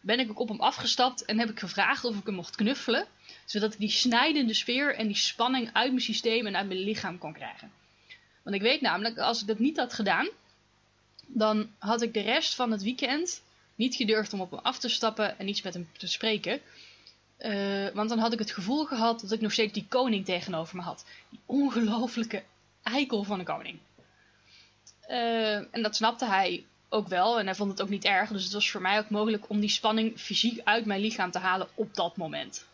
[0.00, 3.06] ben ik ook op hem afgestapt en heb ik gevraagd of ik hem mocht knuffelen,
[3.44, 7.18] zodat ik die snijdende sfeer en die spanning uit mijn systeem en uit mijn lichaam
[7.18, 7.72] kon krijgen.
[8.42, 10.28] Want ik weet namelijk, als ik dat niet had gedaan,
[11.26, 13.42] dan had ik de rest van het weekend
[13.74, 16.60] niet gedurfd om op hem af te stappen en iets met hem te spreken.
[17.36, 20.76] Eh, want dan had ik het gevoel gehad dat ik nog steeds die koning tegenover
[20.76, 21.04] me had.
[21.30, 22.42] Die ongelofelijke
[22.82, 23.78] eikel van een koning.
[25.00, 28.30] Eh, en dat snapte hij ook wel en hij vond het ook niet erg.
[28.30, 31.38] Dus het was voor mij ook mogelijk om die spanning fysiek uit mijn lichaam te
[31.38, 32.66] halen op dat moment.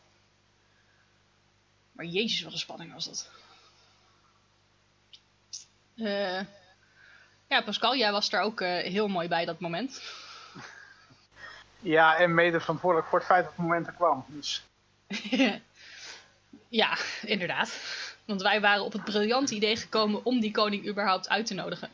[2.00, 3.30] Maar jezus, wat een spanning was dat.
[5.96, 6.40] Eh,
[7.48, 10.02] ja, Pascal, jij was er ook eh, heel mooi bij dat moment.
[11.80, 14.24] Ja, en mede verantwoordelijk voor het feit dat het moment er kwam.
[14.28, 14.62] Dus
[16.68, 17.78] ja, inderdaad.
[18.24, 21.90] Want wij waren op het briljante idee gekomen om die koning überhaupt uit te nodigen.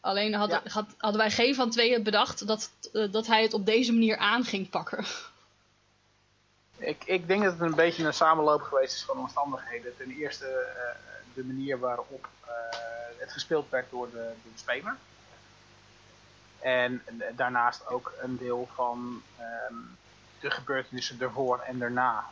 [0.00, 0.70] Alleen hadden, Ja.
[0.70, 4.16] had- hadden wij geen van tweeën bedacht dat, eh, dat hij het op deze manier
[4.16, 5.04] aan ging pakken.
[6.78, 9.96] Ik, ik denk dat het een beetje een samenloop geweest is van omstandigheden.
[9.96, 10.94] Ten eerste eh,
[11.34, 12.52] de manier waarop eh,
[13.18, 14.96] het gespeeld werd door de, de speler.
[16.60, 19.74] En daarnaast ook een deel van ehm,
[20.40, 22.24] de gebeurtenissen ervoor en daarna.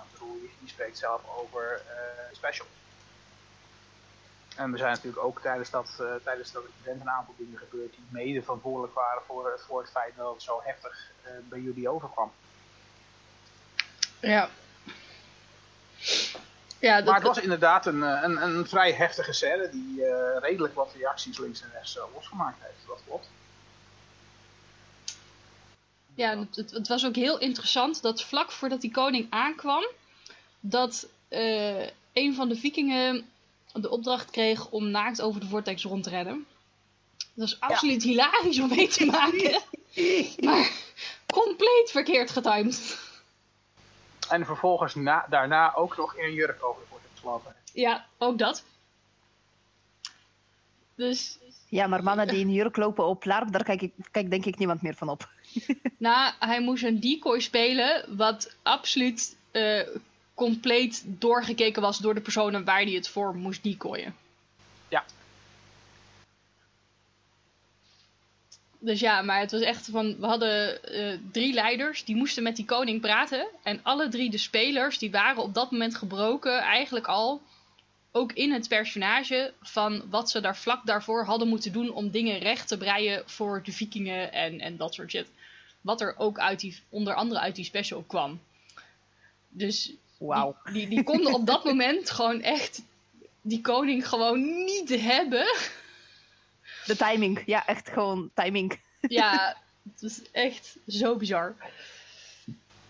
[0.61, 2.67] Je spreekt zelf over eh, special.
[4.57, 8.07] En er zijn natuurlijk ook tijdens dat, tijdens dat event een aantal dingen gebeurd die
[8.09, 11.11] mede verantwoordelijk waren voor, voor het feit dat het zo heftig
[11.49, 12.33] bij jullie overkwam.
[14.25, 14.51] Ja.
[16.79, 20.41] Ja, dat, Maar het was inderdaad een, eh, een, een vrij heftige scène die eh,
[20.41, 22.87] redelijk wat reacties links en rechts eh, losgemaakt heeft.
[22.87, 23.29] Dat klopt.
[26.15, 29.87] Ja, het, het, was ook heel interessant dat vlak voordat die koning aankwam,
[30.61, 33.27] dat eh, een van de vikingen
[33.73, 36.47] de opdracht kreeg om naakt over de vortex rond te rennen.
[37.35, 39.61] Dat is absoluut hilarisch om mee te maken.
[40.47, 40.71] maar
[41.27, 42.99] compleet verkeerd getimed.
[44.29, 47.55] En vervolgens na, daarna ook nog in een jurk over de vortex geslapen.
[47.73, 48.65] Ja, ook dat.
[50.95, 54.45] Dus, Ja, maar mannen die in jurk lopen op LARP, daar kijk, ik, kijk denk
[54.45, 55.29] ik niemand meer van op.
[55.99, 59.89] nou, hij moest een decoy spelen, wat absoluut eh,
[60.35, 64.17] compleet doorgekeken was door de personen waar hij het voor moest decoyen.
[64.89, 65.05] Ja.
[68.85, 72.57] Dus ja, maar het was echt van, we hadden eh, drie leiders, die moesten met
[72.57, 73.47] die koning praten.
[73.63, 77.43] En alle drie de spelers, die waren op dat moment gebroken, eigenlijk al,
[78.13, 82.39] ook in het personage, van wat ze daar vlak daarvoor hadden moeten doen om dingen
[82.39, 85.27] recht te breien voor de vikingen en, en dat soort shit.
[85.81, 88.41] Wat er ook uit die, onder andere uit die special kwam.
[89.49, 92.83] Dus die, die, die konden op dat moment gewoon echt
[93.41, 95.47] die koning gewoon niet hebben.
[96.87, 97.43] De timing.
[97.47, 98.81] Ja, echt gewoon timing.
[99.09, 99.57] Ja,
[99.93, 101.55] het was echt zo bizar.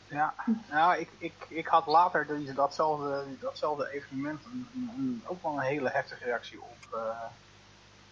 [0.08, 0.34] Ja,
[0.70, 5.52] nou, ik, ik, ik had later die- datzelfde, datzelfde evenement een, een- een- ook wel
[5.52, 7.20] een hele heftige reactie op, eh,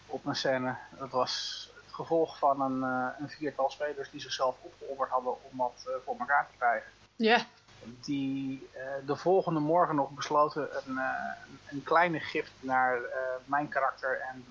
[0.07, 0.77] op een scène.
[0.99, 5.57] Dat was het gevolg van een, eh, een viertal spelers die zichzelf opgeofferd hadden om
[5.57, 6.91] wat eh, voor elkaar te krijgen.
[7.17, 7.39] Ja,
[7.85, 11.11] die eh, de volgende morgen nog besloten een, eh,
[11.71, 14.45] een- kleine gift naar eh, mijn karakter en,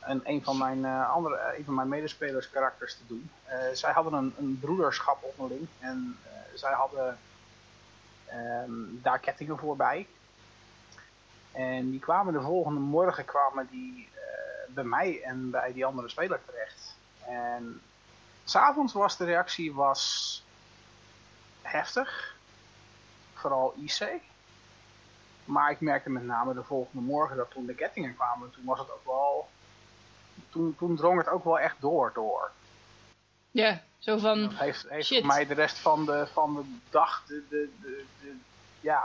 [0.00, 3.30] eh, en een van mijn eh, andere, eh, een van mijn medespelers karakters te doen.
[3.44, 6.18] Eh, zij hadden een, een broederschap onderling en
[6.54, 7.18] zij hadden
[8.26, 10.06] ehm, daar kettingen voorbij.
[11.52, 14.08] En die kwamen de volgende morgen kwamen die
[14.68, 16.96] bij mij en bij die andere speler terecht.
[17.26, 17.80] En
[18.44, 20.42] s'avonds was de reactie was
[21.62, 22.36] heftig.
[23.34, 24.20] Vooral IC.
[25.44, 28.78] Maar ik merkte met name de volgende morgen dat toen de kettingen kwamen, toen was
[28.78, 29.48] het ook wel.
[30.50, 32.50] Toen, toen drong het ook wel echt door, door.
[33.50, 33.82] ja.
[33.98, 35.24] Zo van, Dat heeft, heeft Shit.
[35.24, 38.36] mij de rest van de, van de dag de, de, de, de-
[38.80, 39.02] ja,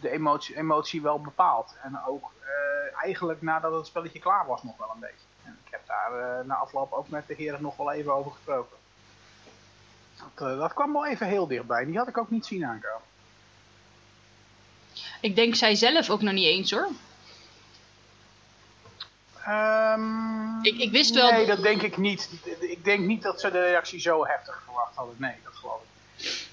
[0.00, 1.74] de emotie, emotie wel bepaald.
[1.82, 5.26] En ook eh, eigenlijk nadat het spelletje klaar was nog wel een beetje.
[5.44, 8.30] En ik heb daar eh, na afloop ook met de heren nog wel even over
[8.30, 8.76] gesproken.
[10.34, 11.84] Dat, eh, dat kwam wel even heel dichtbij.
[11.84, 13.06] Die had ik ook niet zien aankomen.
[15.20, 16.88] ik denk zij zelf ook nog niet eens hoor.
[19.46, 22.30] Ehm, Ik- ik wist wel- Nee, dat denk ik niet.
[22.60, 25.14] Ik denk niet dat ze de reactie zo heftig verwacht hadden.
[25.18, 25.80] Nee, dat geloof
[26.16, 26.44] ik.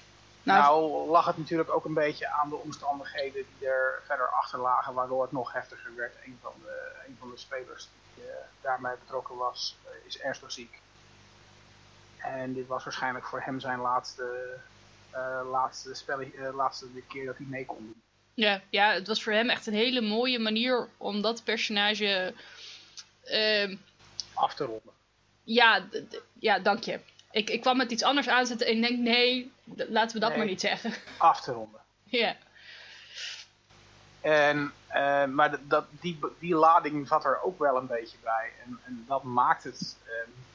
[0.42, 4.58] Nou, Nou, lag het natuurlijk ook een beetje aan de omstandigheden die er verder achter
[4.58, 6.14] lagen, waardoor het nog heftiger werd.
[6.24, 10.52] Een van de, een van de spelers die eh, daarmee betrokken was, eh, is ernstig
[10.52, 10.78] ziek.
[12.18, 14.56] En dit was waarschijnlijk voor hem zijn laatste,
[15.10, 15.94] eh, laatste,
[16.54, 18.02] laatste keer dat hij mee kon doen.
[18.34, 22.34] Ja, ja, het was voor hem echt een hele mooie manier om dat personage.
[23.24, 23.76] Ehm,
[24.34, 24.92] Af te ronden.
[25.44, 25.84] ja,
[26.38, 27.00] ja, dank je.
[27.30, 30.38] Ik, ik kwam met iets anders aanzetten en ik denk, nee, laten we dat Nee.
[30.38, 30.92] maar niet zeggen.
[31.18, 31.80] Af te ronden.
[32.04, 32.36] ja.
[34.20, 38.52] En, eh, maar dat, die, die lading zat er ook wel een beetje bij.
[38.64, 40.12] En, en dat maakt het eh,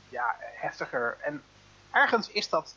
[0.10, 1.18] ja, heftiger.
[1.22, 1.44] En
[1.92, 2.76] ergens is dat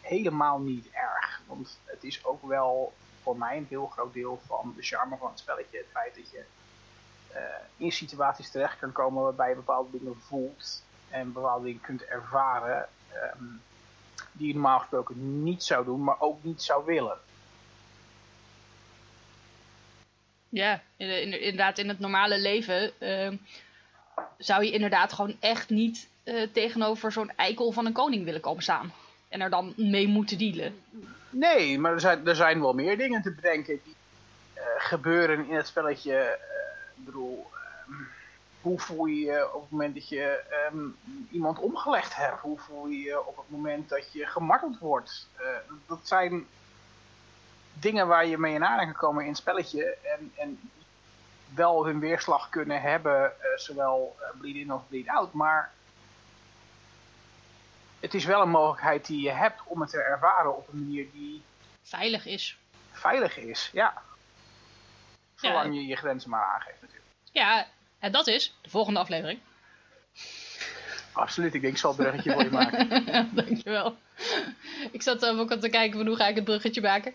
[0.00, 1.40] helemaal niet erg.
[1.46, 5.30] Want het is ook wel voor mij een heel groot deel van de charme van
[5.30, 5.76] het spelletje.
[5.78, 6.44] Het feit dat je
[7.76, 12.88] in situaties terecht kan komen waarbij je bepaalde dingen voelt en bepaalde dingen kunt ervaren
[13.12, 13.44] ehm,
[14.32, 17.18] die je normaal gesproken niet zou doen, maar ook niet zou willen.
[20.48, 23.36] Ja, inderdaad, in het normale leven ehm,
[24.38, 28.62] zou je inderdaad gewoon echt niet uh, tegenover zo'n eikel van een koning willen komen
[28.62, 28.92] staan.
[29.28, 30.80] En er dan mee moeten dealen.
[31.30, 33.94] Nee, maar er zijn, er zijn wel meer dingen te bedenken die
[34.54, 36.38] uh, gebeuren in het spelletje.
[36.96, 37.46] Ik bedoel,
[37.88, 38.08] um,
[38.60, 40.96] hoe voel je je op het moment dat je um,
[41.30, 42.40] iemand omgelegd hebt?
[42.40, 45.28] Hoe voel je je op het moment dat je gemarteld wordt?
[45.86, 46.46] dat zijn
[47.72, 49.96] dingen waar je mee in aanraking kan komen in het spelletje.
[50.02, 50.70] En, en
[51.54, 55.32] wel hun weerslag kunnen hebben, zowel bleed in of bleed out.
[55.32, 55.72] Maar
[58.00, 61.06] het is wel een mogelijkheid die je hebt om het te ervaren op een manier
[61.12, 61.42] die...
[61.82, 62.58] Veilig is.
[62.92, 64.02] Veilig is, ja.
[65.36, 67.08] Zolang je je grenzen maar aangeeft natuurlijk.
[67.32, 67.66] Ja,
[67.98, 69.40] en dat is de volgende aflevering.
[71.12, 73.04] Absoluut, ik denk ik zal het bruggetje voor je maken.
[73.34, 73.96] Dankjewel.
[74.90, 77.14] Ik zat ook aan te kijken van hoe ga ik het bruggetje maken.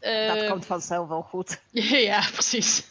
[0.00, 1.60] dat uh, komt vanzelf wel goed.
[2.10, 2.86] ja, precies.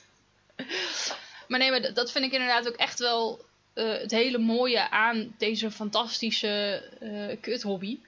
[1.48, 5.34] Maar nee, maar dat vind ik inderdaad ook echt wel uh, het hele mooie aan
[5.38, 8.00] deze fantastische uh, kuthobby.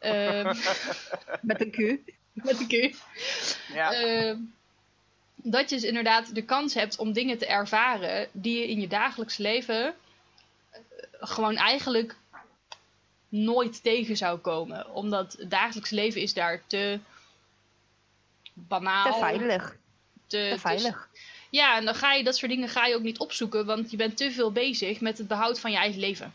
[0.00, 0.52] Uh,
[1.40, 2.10] met een Q.
[2.32, 2.96] Met een Q.
[3.72, 3.90] Ja.
[5.50, 8.88] Dat je dus inderdaad de kans hebt om dingen te ervaren die je in je
[8.88, 9.94] dagelijks leven
[10.70, 10.80] eh,
[11.20, 12.16] gewoon eigenlijk
[13.28, 14.94] nooit tegen zou komen.
[14.94, 16.98] Omdat het dagelijks leven is daar te
[18.52, 19.12] banaal.
[19.12, 19.76] Te veilig.
[20.26, 21.08] Te, te veilig.
[21.50, 23.96] Ja, en dan ga je dat soort dingen ga je ook niet opzoeken, want je
[23.96, 26.34] bent te veel bezig met het behoud van je eigen leven.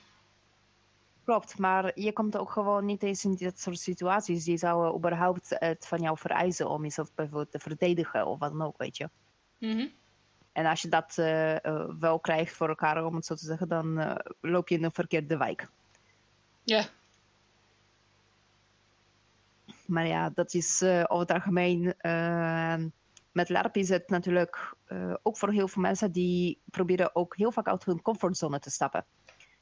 [1.24, 5.50] Klopt, maar je komt ook gewoon niet eens in dit soort situaties die zouden überhaupt
[5.50, 9.10] het van jou vereisen om jezelf bijvoorbeeld te verdedigen of wat dan ook, weet je.
[9.58, 9.92] Mm
[10.52, 13.68] En als je dat uh, uh, wel krijgt voor elkaar, om het zo te zeggen,
[13.68, 15.68] dan uh, loop je in een verkeerde wijk.
[16.64, 16.86] Ja.
[19.86, 21.96] Maar ja, dat is over het algemeen
[23.32, 24.76] met LARP is het natuurlijk
[25.22, 29.06] ook voor heel veel mensen die proberen ook heel vaak uit hun comfortzone te stappen.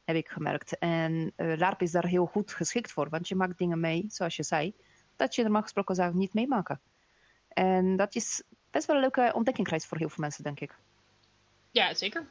[0.10, 0.78] Heb ik gemerkt.
[0.78, 4.36] En uh, LARP is daar heel goed geschikt voor, want je maakt dingen mee, zoals
[4.36, 4.74] je zei,
[5.15, 6.80] dat je normaal gesproken zou niet meemaken.
[7.48, 10.76] En dat is best wel een leuke ontdekkingsreis voor heel veel mensen, denk ik.
[11.72, 12.26] Ja, zeker.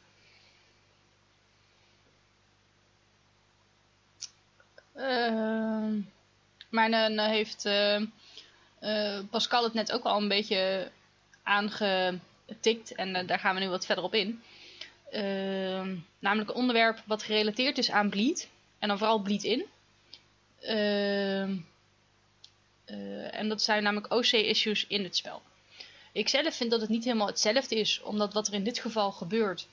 [4.94, 6.02] Uh,
[6.70, 7.68] maar dan heeft
[9.30, 10.90] Pascal het net ook al een beetje
[11.42, 14.42] aangetikt en daar gaan we nu wat verder op in.
[15.12, 15.86] Uh,
[16.18, 18.48] namelijk een onderwerp wat gerelateerd is aan bleed.
[18.78, 19.64] En dan vooral bleed in.
[20.62, 21.42] Uh,
[23.38, 25.42] en dat zijn namelijk OC-issues in het spel.
[26.12, 29.12] Ik zelf vind dat het niet helemaal hetzelfde is, omdat wat er in dit geval
[29.12, 29.68] gebeurt,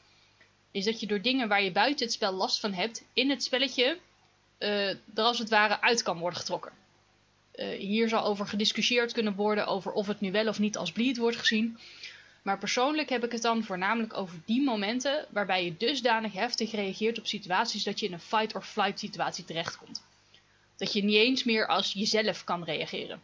[0.71, 3.43] is dat je door dingen waar je buiten het spel last van hebt, in het
[3.43, 3.97] spelletje
[4.57, 6.71] er als het ware uit kan worden getrokken.
[7.55, 10.91] Uh, hier zal over gediscussieerd kunnen worden over of het nu wel of niet als
[10.91, 11.77] bleed wordt gezien.
[12.45, 17.19] Maar persoonlijk heb ik het dan voornamelijk over die momenten waarbij je dusdanig heftig reageert
[17.19, 20.03] op situaties dat je in een fight or flight situatie terechtkomt.
[20.75, 23.21] Dat je niet eens meer als jezelf kan reageren.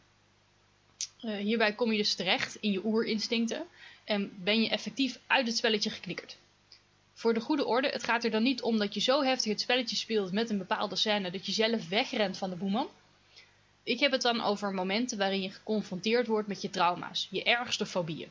[1.21, 3.67] Uh, hierbij kom je dus terecht in je oerinstincten
[4.03, 6.37] en ben je effectief uit het spelletje geknikkerd.
[7.13, 9.61] Voor de goede orde, het gaat er dan niet om dat je zo heftig het
[9.61, 12.89] spelletje speelt met een bepaalde scène dat je zelf wegrent van de boeman
[13.83, 17.85] ik heb het dan over momenten waarin je geconfronteerd wordt met je trauma's, je ergste
[17.85, 18.29] fobieën.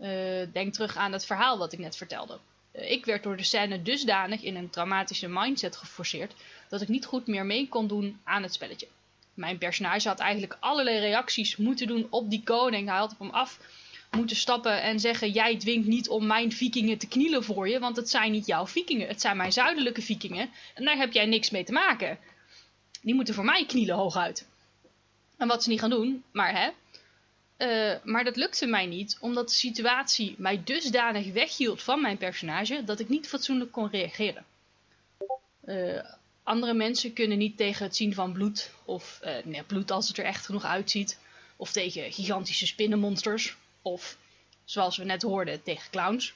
[0.00, 0.08] Uh,
[0.52, 2.38] denk terug aan het verhaal wat ik net vertelde.
[2.72, 6.34] Uh, ik werd door de scène dusdanig in een traumatische mindset geforceerd
[6.68, 8.88] dat ik niet goed meer mee kon doen aan het spelletje.
[9.34, 12.88] Mijn personage had eigenlijk allerlei reacties moeten doen op die koning.
[12.88, 13.58] Hij had op hem af
[14.16, 17.96] moeten stappen en zeggen: Jij dwingt niet om mijn vikingen te knielen voor je, want
[17.96, 21.50] het zijn niet jouw vikingen, het zijn mijn zuidelijke vikingen en daar heb jij niks
[21.50, 22.18] mee te maken.
[23.02, 24.48] Die moeten voor mij knielen hooguit.
[25.36, 26.70] En wat ze niet gaan doen, maar hè.
[27.62, 32.84] Uh, maar dat lukte mij niet, omdat de situatie mij dusdanig weghield van mijn personage
[32.84, 34.44] dat ik niet fatsoenlijk kon reageren.
[35.64, 36.04] Uh,
[36.42, 40.18] andere mensen kunnen niet tegen het zien van bloed, of uh, nee, bloed als het
[40.18, 41.18] er echt genoeg uitziet,
[41.56, 44.16] of tegen gigantische spinnenmonsters, of
[44.64, 46.34] zoals we net hoorden, tegen clowns.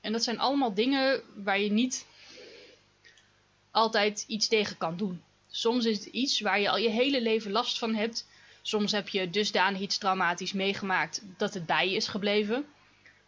[0.00, 2.06] en dat zijn allemaal dingen waar je niet
[3.70, 5.22] altijd iets tegen kan doen.
[5.50, 8.26] Soms is het iets waar je al je hele leven last van hebt.
[8.66, 12.66] Soms heb je dusdanig iets traumatisch meegemaakt dat het bij je is gebleven.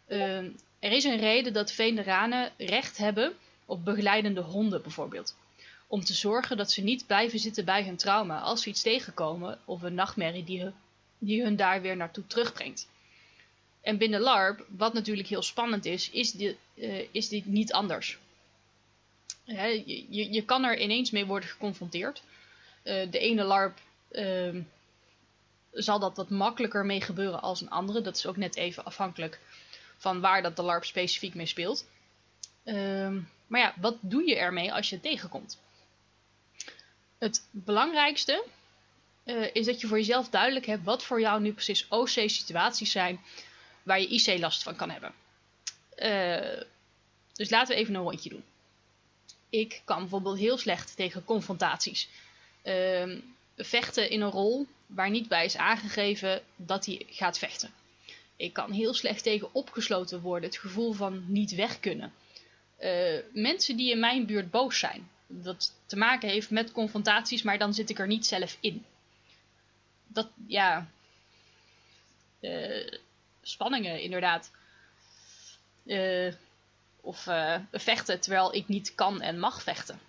[0.07, 0.37] Uh,
[0.79, 3.33] er is een reden dat veteranen recht hebben
[3.65, 5.35] op begeleidende honden bijvoorbeeld.
[5.87, 9.59] Om te zorgen dat ze niet blijven zitten bij hun trauma als ze iets tegenkomen
[9.65, 10.71] of een nachtmerrie die,
[11.17, 12.87] die hun daar weer naartoe terugbrengt.
[13.81, 18.17] En binnen LARP, wat natuurlijk heel spannend is, is dit, uh, is dit niet anders.
[19.45, 22.21] je, je, kan er ineens mee worden geconfronteerd.
[22.83, 23.79] Uh, de ene LARP
[24.11, 24.55] uh,
[25.71, 28.01] zal dat wat makkelijker mee gebeuren als een andere.
[28.01, 29.39] Dat is ook net even afhankelijk
[29.97, 31.85] van waar dat de LARP specifiek mee speelt.
[32.63, 35.57] Ehm, maar ja, wat doe je ermee als je het tegenkomt?
[37.17, 38.45] Het belangrijkste
[39.25, 43.19] uh, is dat je voor jezelf duidelijk hebt wat voor jou nu precies OC-situaties zijn
[43.83, 45.13] waar je IC last van kan hebben.
[45.97, 46.61] Uh,
[47.33, 48.43] dus laten we even een rondje doen.
[49.49, 52.09] Ik kan bijvoorbeeld heel slecht tegen confrontaties.
[52.63, 53.19] Uh,
[53.57, 57.73] vechten in een rol waar niet bij is aangegeven dat hij gaat vechten.
[58.35, 62.13] Ik kan heel slecht tegen opgesloten worden, het gevoel van niet weg kunnen.
[62.79, 65.09] Uh, mensen die in mijn buurt boos zijn.
[65.27, 68.85] Dat te maken heeft met confrontaties, maar dan zit ik er niet zelf in.
[70.07, 70.89] Dat, ja.
[72.39, 72.91] Uh,
[73.41, 74.51] spanningen, inderdaad.
[75.85, 76.33] Uh,
[77.01, 77.27] of
[77.71, 79.99] vechten terwijl ik niet kan en mag vechten.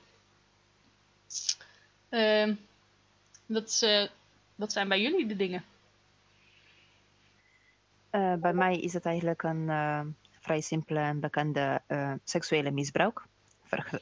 [3.46, 3.86] dat,
[4.60, 5.64] wat zijn bij jullie de dingen?
[8.12, 10.00] Uh, bij mij is het eigenlijk een uh,
[10.40, 13.22] vrij simpele en bekende uh, seksuele misbruik.
[13.62, 14.00] Ver,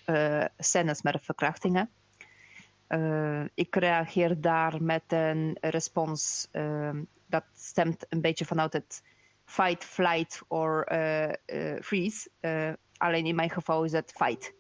[0.59, 1.91] scènes met verkrachtingen.
[3.55, 6.49] ik reageer daar met een respons
[7.27, 9.03] dat stemt een beetje vanuit het
[9.45, 10.87] fight, flight or
[11.81, 12.31] freeze.
[12.97, 14.53] alleen in mijn geval is het fight.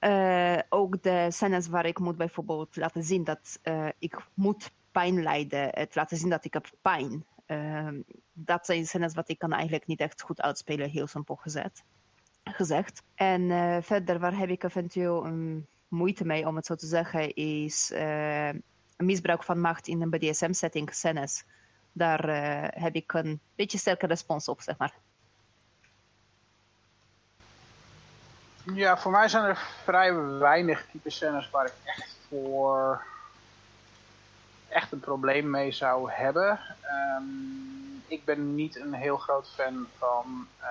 [0.00, 5.22] Uh, ook de scènes waar ik moet bijvoorbeeld laten zien dat uh, ik moet pijn
[5.22, 5.68] lijden.
[5.70, 7.24] Het laten zien dat ik heb pijn.
[7.46, 7.88] Uh,
[8.32, 11.84] dat zijn scènes wat ik kan eigenlijk niet echt goed uitspelen, heel simpel gezet,
[12.44, 13.02] gezegd.
[13.14, 17.34] En uh, verder, waar heb ik eventueel um, moeite mee, om het zo te zeggen,
[17.34, 17.92] is
[18.96, 21.44] misbruik van macht in een BDSM-setting, scènes.
[21.92, 22.28] Daar
[22.74, 24.94] heb ik een beetje sterke respons op, zeg maar.
[28.64, 33.02] Ja, voor mij zijn er vrij weinig type scènes waar ik echt voor
[34.68, 36.60] echt een probleem mee zou hebben.
[37.16, 40.66] Um, ik ben niet een heel groot fan van uh,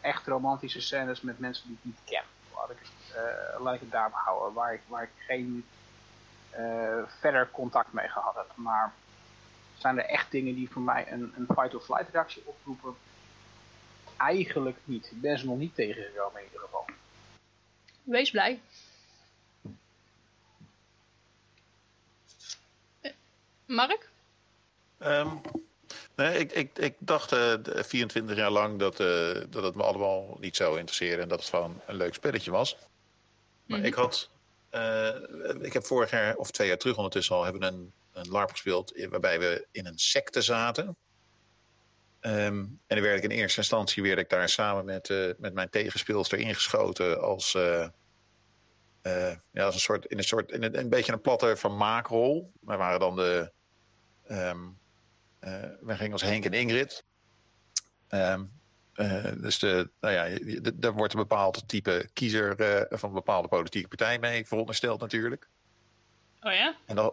[0.00, 2.24] echt romantische scènes met mensen die ik niet ken.
[2.54, 3.80] Laat ik het, uh, laat ik
[4.52, 5.66] waar ik, ik geen
[6.58, 8.50] uh, verder contact mee gehad heb.
[8.54, 8.92] Maar
[9.78, 12.96] zijn er echt dingen die voor mij een, een fight-or-flight reactie oproepen?
[14.20, 15.10] Eigenlijk niet.
[15.10, 16.84] Ik ben ze nog niet tegengekomen in ieder geval.
[18.02, 18.60] Wees blij.
[23.00, 23.12] Eh,
[23.66, 24.10] Mark?
[24.98, 25.40] Um,
[26.14, 30.36] nee, ik, ik, ik dacht uh, 24 jaar lang dat, uh, dat het me allemaal
[30.40, 32.76] niet zou interesseren en dat het gewoon een leuk spelletje was.
[32.76, 32.88] Maar
[33.78, 33.84] mm -hmm.
[33.84, 34.30] ik had,
[34.70, 38.50] uh, ik heb vorig jaar of twee jaar terug ondertussen al hebben een, een LARP
[38.50, 40.96] gespeeld waarbij we in een secte zaten.
[42.22, 45.54] Um, en dan werd ik in eerste instantie werd ik daar samen met, uh, met
[45.54, 47.88] mijn tegenspeelster ingeschoten als, uh,
[49.02, 51.76] uh, ja, als een soort, in een soort, in een, een beetje een platte van
[51.76, 52.52] maakrol.
[52.60, 53.52] Wij waren dan de,
[54.30, 54.78] um,
[55.80, 57.04] we gingen als Henk en Ingrid.
[58.08, 58.52] Um,
[59.40, 60.38] dus de, nou ja,
[60.74, 62.56] daar wordt een bepaald type kiezer
[62.90, 65.48] van een bepaalde politieke partij mee verondersteld natuurlijk.
[66.40, 66.76] Oh ja?
[66.86, 67.12] En dan,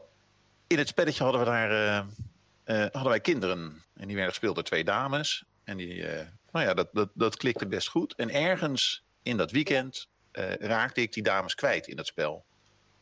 [0.67, 2.05] in het spelletje hadden we daar
[2.67, 3.83] uh, hadden wij kinderen.
[3.93, 5.43] En die werden gespeeld door twee dames.
[5.63, 8.15] En die, uh, nou ja, dat, dat, dat klikte best goed.
[8.15, 12.45] En ergens in dat weekend uh, raakte ik die dames kwijt in dat spel.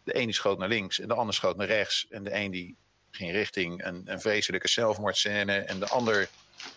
[0.04, 2.08] De een die schoot naar links en de ander schoot naar rechts.
[2.10, 2.76] En de een die
[3.12, 5.54] ging richting een, een vreselijke zelfmoordscène.
[5.54, 6.30] En de ander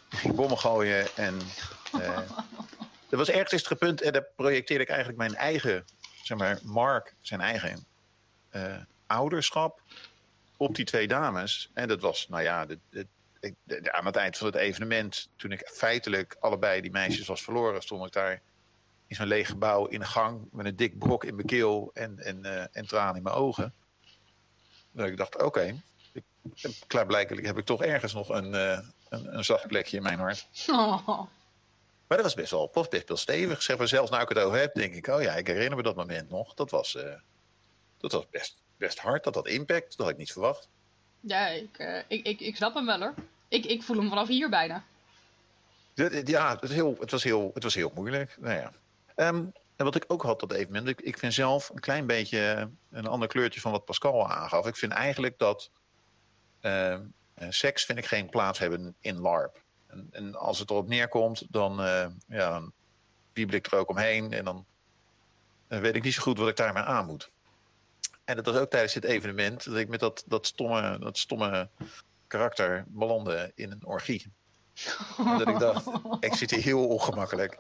[0.08, 1.16] ging bommen gooien.
[1.16, 1.38] En
[3.08, 4.02] dat was ergens gepunt.
[4.02, 5.84] En daar projecteerde ik eigenlijk mijn eigen,
[6.22, 7.86] zeg maar, Mark, zijn eigen
[9.06, 9.82] ouderschap
[10.58, 11.70] op die twee dames.
[11.74, 13.06] En dat was, nou ja, de, de,
[13.64, 17.82] de, aan het eind van het evenement, toen ik feitelijk allebei die meisjes was verloren,
[17.82, 18.40] stond ik daar
[19.06, 22.18] in zo'n leeg gebouw in een gang met een dik brok in mijn keel en,
[22.18, 23.74] en, uh, en tranen in mijn ogen.
[24.90, 25.82] Dat ik dacht, oké, okay,
[26.86, 28.78] klaarblijkelijk heb ik toch ergens nog een, uh,
[29.08, 30.46] een, een, zacht plekje in mijn hart.
[30.66, 31.08] Oh.
[32.06, 33.62] Maar dat was best wel, was best wel stevig.
[33.62, 35.82] Zeg maar, zelfs nu ik het over heb, denk ik, oh ja, ik herinner me
[35.82, 36.54] dat moment nog.
[36.54, 37.14] Dat was, uh,
[37.98, 39.24] dat was best, best hard.
[39.24, 39.96] Dat had impact.
[39.96, 40.68] Dat had ik niet verwacht.
[41.20, 43.14] Ja, ik, uh, ik, ik, ik snap hem wel hoor.
[43.48, 44.84] Ik, ik voel hem vanaf hier bijna.
[46.24, 48.36] Ja, het was heel, het was heel, het was heel moeilijk.
[48.40, 48.72] Nou ja.
[49.28, 52.70] Um, en wat ik ook had dat evenement, ik, ik vind zelf een klein beetje
[52.90, 54.66] een ander kleurtje van wat Pascal aangaf.
[54.66, 55.70] Ik vind eigenlijk dat
[56.62, 56.98] uh,
[57.48, 59.62] seks vind ik geen plaats hebben in LARP.
[59.86, 62.72] En, en als het erop neerkomt, dan, uh, ja, dan
[63.50, 64.66] er ook omheen en dan
[65.68, 67.30] weet ik niet zo goed wat ik daarmee aan moet.
[68.28, 71.68] En dat was ook tijdens dit evenement dat ik met dat, dat stomme, dat stomme
[72.26, 74.32] karakter belandde in een orgie.
[75.18, 75.86] Omdat ik dacht,
[76.20, 77.56] ik zit hier heel ongemakkelijk.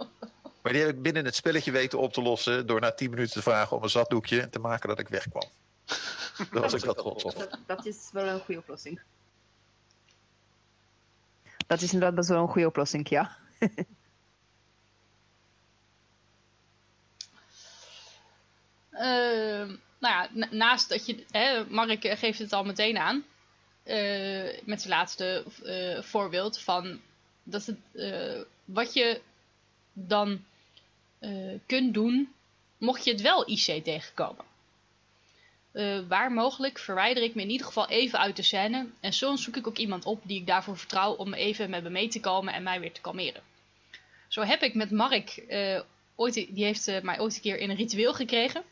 [0.62, 3.32] Maar die heb ik binnen het spelletje weten op te lossen door na 10 minuten
[3.32, 5.48] te vragen om een zatdoekje te maken dat ik wegkwam.
[6.52, 7.34] Daar was ik wel trots op.
[7.34, 9.00] Dat, dat is wel een goede oplossing.
[11.66, 13.36] Dat is inderdaad best wel een goede oplossing, ja.
[18.90, 23.24] Ehm, nou ja, na- naast dat je, hè, Mark geeft het al meteen aan,
[23.88, 27.00] eh, met zijn laatste eh, voorbeeld van
[27.42, 29.20] dat het, eh, wat je
[29.92, 30.44] dan
[31.66, 32.32] kunt doen,
[32.78, 34.44] mocht je het wel IC tegenkomen.
[36.08, 39.56] Waar mogelijk verwijder ik me in ieder geval even uit de scène en soms zoek
[39.56, 42.54] ik ook iemand op die ik daarvoor vertrouw om even met me mee te komen
[42.54, 43.42] en mij weer te kalmeren.
[44.28, 45.44] Zo heb ik met Mark,
[46.14, 48.62] ooit, die heeft mij ooit een keer in een ritueel gekregen.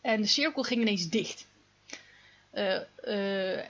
[0.00, 1.46] En de cirkel ging ineens dicht.
[2.50, 2.76] Eh,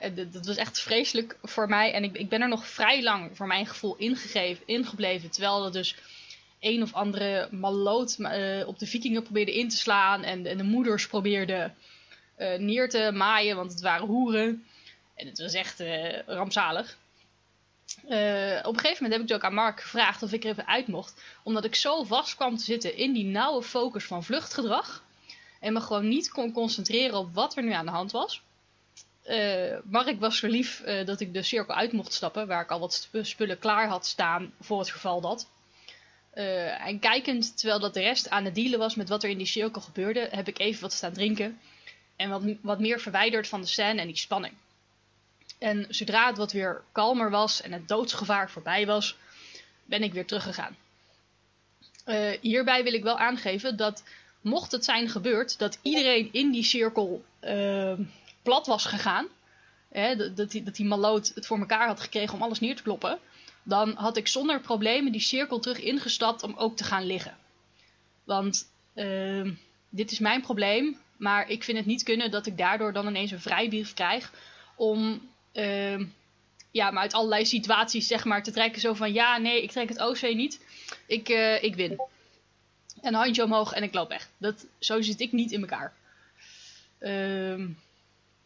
[0.05, 1.93] eh, dat- was echt vreselijk voor mij.
[1.93, 5.29] En ik, ik ben er nog vrij lang, voor mijn gevoel, ingegeven, ingebleven.
[5.29, 5.95] Terwijl er dus
[6.59, 10.23] een of andere maloot eh, op de vikingen probeerde in te slaan.
[10.23, 11.75] En, en de moeders probeerden
[12.57, 14.65] neer te maaien, want het waren hoeren.
[15.15, 15.83] En het was echt
[16.25, 16.97] rampzalig.
[18.63, 20.67] Op een gegeven moment heb ik dus ook aan Mark gevraagd of ik er even
[20.67, 21.21] uit mocht.
[21.43, 25.03] Omdat ik zo vast kwam te zitten in die nauwe focus van vluchtgedrag.
[25.59, 28.41] En me gewoon niet kon concentreren op wat er nu aan de hand was.
[29.29, 32.47] Eh, Mark was verliefd eh, dat ik de cirkel uit mocht stappen.
[32.47, 35.49] Waar ik al wat sp- spullen klaar had staan voor het geval dat.
[36.29, 39.37] Eh, en kijkend terwijl dat de rest aan het dealen was met wat er in
[39.37, 40.27] die cirkel gebeurde.
[40.31, 41.59] Heb ik even wat staan drinken.
[42.15, 44.53] En wat, wat meer verwijderd van de scène en die spanning.
[45.57, 49.17] En zodra het wat weer kalmer was en het doodsgevaar voorbij was,
[49.85, 50.77] ben ik weer teruggegaan.
[52.41, 54.03] Hierbij wil ik wel aangeven dat
[54.49, 57.93] mocht het zijn gebeurd dat iedereen in die cirkel eh,
[58.43, 59.27] plat was gegaan,
[59.89, 62.83] hè, dat, die, dat die maloot het voor elkaar had gekregen om alles neer te
[62.83, 63.19] kloppen,
[63.63, 67.37] dan had ik zonder problemen die cirkel terug ingestapt om ook te gaan liggen.
[68.23, 69.51] Want eh,
[69.89, 73.31] dit is mijn probleem, maar ik vind het niet kunnen dat ik daardoor dan ineens
[73.31, 74.31] een vrijbrief krijg
[74.75, 75.21] om
[75.51, 75.99] eh,
[76.71, 78.81] ja, maar uit allerlei situaties zeg maar te trekken.
[78.81, 80.61] Zo van ja, nee, ik trek het OC niet.
[81.07, 82.01] Ik, eh, ik win.
[83.01, 84.29] En een handje omhoog en ik loop weg.
[84.37, 85.93] Dat, zo zit ik niet in elkaar.
[86.99, 87.67] Ehm,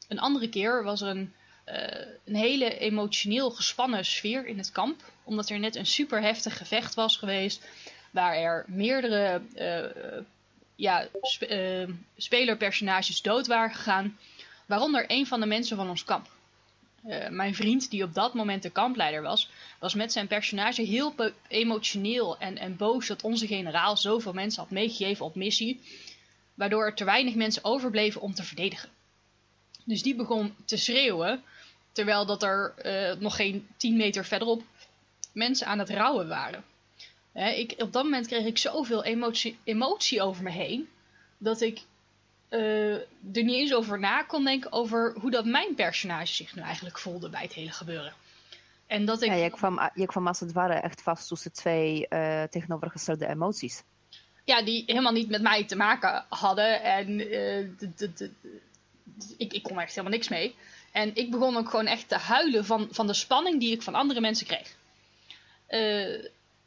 [0.07, 1.33] een andere keer was er een,
[1.63, 5.01] eh, een hele emotioneel gespannen sfeer in het kamp.
[5.23, 7.67] Omdat er net een super heftig gevecht was geweest.
[8.11, 10.21] Waar er meerdere eh,
[10.75, 11.07] ja,
[11.39, 11.87] eh,
[12.17, 14.17] spelerpersonages dood waren gegaan.
[14.65, 16.27] Waaronder een van de mensen van ons kamp.
[17.03, 19.49] Eh, mijn vriend, die op dat moment de kampleider was,
[19.79, 21.15] was met zijn personage heel
[21.47, 25.81] emotioneel en, en boos dat onze generaal zoveel mensen had meegegeven op missie,
[26.53, 28.89] waardoor er te weinig mensen overbleven om te verdedigen.
[29.85, 31.43] Dus die begon te schreeuwen,
[31.91, 34.63] terwijl dat er eh, nog geen 10 meter verderop
[35.31, 36.63] mensen aan het rouwen waren.
[37.31, 40.89] Hè, ik, op dat moment kreeg ik zoveel emotie, emotie over me heen,
[41.37, 41.81] dat ik
[42.53, 46.61] eh, er niet eens over na kon denken over hoe dat mijn personage zich nu
[46.61, 48.13] eigenlijk voelde bij het hele gebeuren.
[48.87, 51.51] En dat ik, Ja, ja, je, kwam, je kwam als het ware echt vast tussen
[51.51, 53.83] twee eh, tegenovergestelde emoties.
[54.61, 56.83] die helemaal niet met mij te maken hadden.
[56.83, 57.59] En eh,
[59.37, 60.55] ik, ik kon echt helemaal niks mee.
[60.91, 63.95] En ik begon ook gewoon echt te huilen van, van de spanning die ik van
[63.95, 64.75] andere mensen kreeg.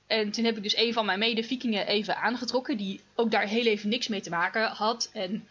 [0.07, 3.67] En toen heb ik dus een van mijn mede-vikingen even aangetrokken, die ook daar heel
[3.67, 5.11] even niks mee te maken had.
[5.13, 5.49] En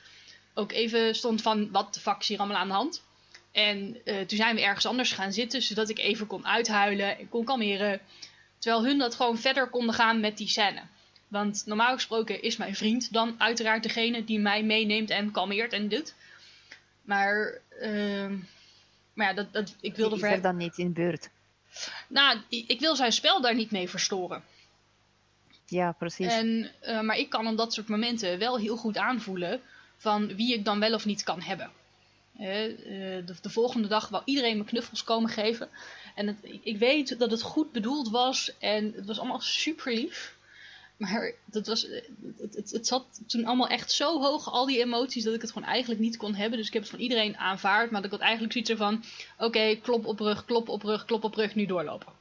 [0.55, 3.03] ook even stond van, wat de fuck is hier allemaal aan de hand?
[3.51, 7.29] En eh, toen zijn we ergens anders gaan zitten, zodat ik even kon uithuilen en
[7.29, 8.01] kon kalmeren.
[8.59, 10.81] Terwijl hun dat gewoon verder konden gaan met die scène.
[11.27, 15.87] Want normaal gesproken is mijn vriend dan uiteraard degene die mij meeneemt en kalmeert en
[15.87, 16.13] doet.
[17.01, 18.37] Maar, ehm,
[19.13, 20.43] maar ja, dat, dat, ik wilde Die voor is hem...
[20.43, 21.29] er dan niet in de buurt.
[22.07, 24.43] Nou, ik ik wil zijn spel daar niet mee verstoren.
[25.65, 26.33] Ja, precies.
[26.33, 29.61] En, eh, maar ik kan op dat soort momenten wel heel goed aanvoelen
[29.97, 31.71] van wie ik dan wel of niet kan hebben.
[32.37, 35.69] Eh, de, de volgende dag wou iedereen me knuffels komen geven.
[36.15, 40.33] En het, ik- weet dat het goed bedoeld was en het was allemaal super lief.
[40.97, 42.01] Maar dat was, eh,
[42.37, 45.51] het, het, het zat toen allemaal echt zo hoog, al die emoties, dat ik het
[45.51, 46.57] gewoon eigenlijk niet kon hebben.
[46.57, 47.91] Dus ik heb het van iedereen aanvaard.
[47.91, 49.03] Maar dat ik had eigenlijk zoiets ervan:
[49.37, 52.13] oké, klop op rug, klop op rug, klop op rug, nu doorlopen.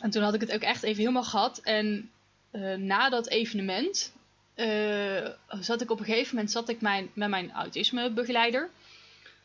[0.00, 1.58] En toen had ik het ook echt even helemaal gehad.
[1.58, 2.10] En
[2.50, 4.12] eh, na dat evenement
[4.58, 5.28] eh,
[5.60, 8.70] zat ik op een gegeven moment zat ik mijn, met mijn autismebegeleider.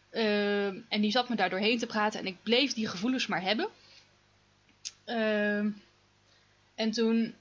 [0.10, 3.42] Eh, en die zat me daar doorheen te praten en ik bleef die gevoelens maar
[3.42, 3.68] hebben.
[5.04, 5.58] Eh,
[6.76, 7.36] en toen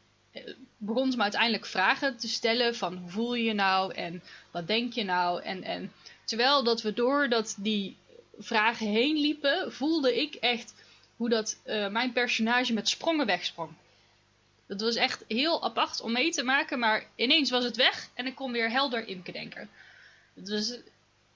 [0.76, 4.66] begon ze me uiteindelijk vragen te stellen van hoe voel je je nou en wat
[4.66, 5.42] denk je nou?
[5.42, 5.92] En, en
[6.24, 7.96] terwijl dat we door dat die
[8.38, 10.74] vragen heen liepen, voelde ik echt
[11.16, 11.58] hoe dat
[11.90, 13.70] mijn personage met sprongen wegsprong.
[14.72, 18.26] Dat was echt heel apart om mee te maken, maar ineens was het weg en
[18.26, 19.70] ik kon weer helder Imke denken.
[20.34, 20.78] Het was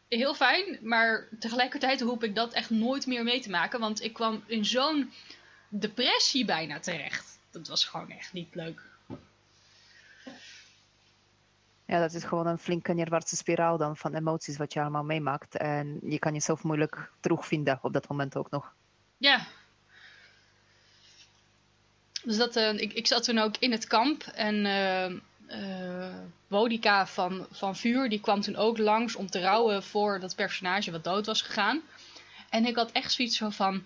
[0.09, 4.13] heel fijn, maar tegelijkertijd hoop ik dat echt nooit meer mee te maken, want ik
[4.13, 5.13] kwam in zo'n
[5.69, 7.39] depressie bijna terecht.
[7.51, 8.83] Dat was gewoon echt niet leuk.
[11.85, 15.57] Ja, dat is gewoon een flinke neerwaartse spiraal dan van emoties wat je allemaal meemaakt.
[15.57, 18.75] En je kan jezelf moeilijk terugvinden op dat moment ook nog.
[19.17, 19.47] Ja.
[22.27, 24.65] Dus dat, uh, ik, ik zat toen ook in het kamp en
[26.49, 30.91] uh, van, van Vuur, die kwam toen ook langs om te rouwen voor dat personage
[30.91, 31.83] wat dood was gegaan.
[32.51, 33.85] En ik had echt zoiets van,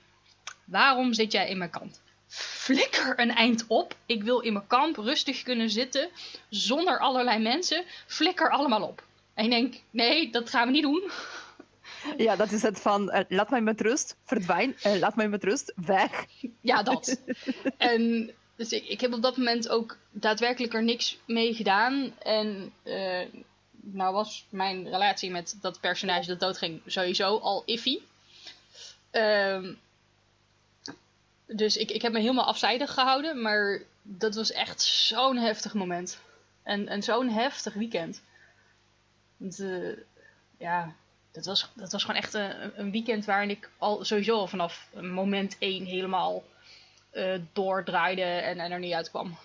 [0.65, 2.01] waarom zit jij in mijn kant?
[2.31, 3.95] flikker een eind op.
[4.07, 6.09] Ik wil in mijn kamp rustig kunnen zitten,
[6.49, 7.85] zonder allerlei mensen.
[8.07, 9.03] Flikker allemaal op.
[9.35, 11.11] En ik denk, nee, dat gaan we niet doen.
[12.17, 15.45] Ja, dat is het van, uh, laat mij met rust, verdwijn, uh, laat mij met
[15.45, 16.27] rust, weg.
[16.61, 17.21] Ja, dat.
[17.77, 22.15] en dus ik, ik heb op dat moment ook daadwerkelijk er niks mee gedaan.
[22.19, 23.21] En uh,
[23.71, 27.99] nou was mijn relatie met dat personage dat doodging sowieso al iffy.
[29.13, 29.79] Um,
[31.47, 36.19] dus ik, ik heb me helemaal afzijdig gehouden, maar dat was echt zo'n heftig moment.
[36.63, 38.23] En, en zo'n heftig weekend.
[39.37, 39.97] Want, uh,
[40.59, 40.95] ja,
[41.31, 45.57] dat was, dat was gewoon echt een, een, weekend waarin ik al sowieso vanaf moment
[45.59, 46.45] één helemaal
[47.13, 49.37] uh, doordraaide en, en er niet uitkwam.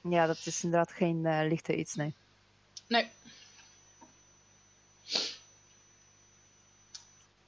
[0.00, 2.14] Ja, dat is inderdaad geen uh, lichte iets, nee.
[2.86, 3.08] Nee.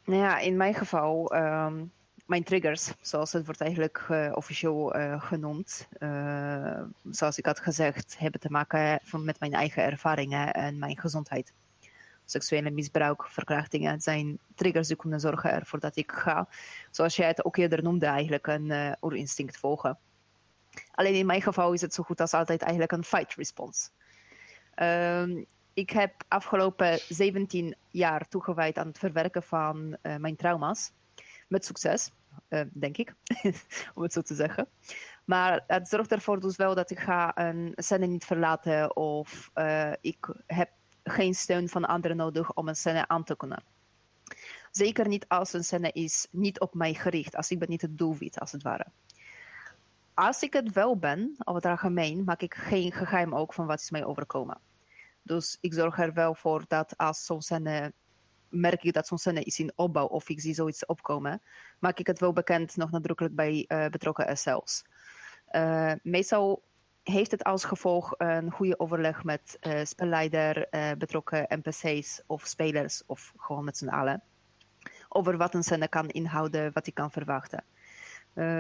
[0.04, 1.92] Nou ja, in mijn geval um,
[2.26, 5.88] mijn triggers, zoals het wordt eigenlijk uh, officieel genoemd,
[7.10, 11.52] zoals ik had gezegd, hebben te maken van, met mijn eigen ervaringen en mijn gezondheid.
[12.30, 16.48] Seksuele misbruik, verkrachtingen zijn triggers die kunnen zorgen ervoor dat ik ga,
[16.90, 19.98] zoals jij het ook eerder noemde, eigenlijk een oerinstinct volgen.
[20.90, 23.88] Alleen in mijn geval is het zo goed als altijd eigenlijk een fight response.
[24.76, 30.92] Um, ik heb afgelopen 17 jaar toegewijd aan het verwerken van mijn trauma's
[31.48, 32.10] met succes.
[32.48, 33.14] Uh, denk ik,
[33.94, 34.68] om het zo te zeggen.
[35.24, 39.50] Maar het zorgt ervoor dus wel dat ik ga een scène niet verlaten of
[40.00, 40.70] ik heb
[41.10, 43.62] geen steun van anderen nodig om een scène aan te kunnen.
[44.70, 47.98] Zeker niet als een scène is niet op mij gericht, als ik ben niet het
[47.98, 48.86] doelwit als het ware.
[50.14, 53.80] Als ik het wel ben, over het algemeen, maak ik geen geheim ook van wat
[53.80, 54.60] is mij overkomen.
[55.22, 57.92] Dus ik zorg er wel voor dat als zo'n scène
[58.48, 61.42] merk ik dat zo'n scène is in opbouw of ik zie zoiets opkomen,
[61.78, 64.84] maak ik het wel bekend nog nadrukkelijk bij uh, betrokken SL's.
[65.50, 66.62] Uh, meestal
[67.10, 73.32] heeft het als gevolg een goede overleg met uh, spelleider, betrokken NPC's of spelers of
[73.36, 74.22] gewoon met z'n allen.
[75.08, 77.64] Over wat een scène kan inhouden, wat ik kan verwachten.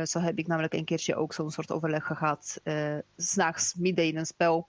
[0.04, 2.60] zo heb ik namelijk een keertje ook zo'n soort overleg gehad,
[3.16, 4.68] s'nachts midden in een spel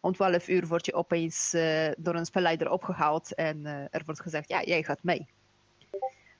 [0.00, 1.50] om 12 uur word je opeens
[1.98, 5.28] door een spelleider opgehaald en er wordt gezegd, ja, jij gaat mee.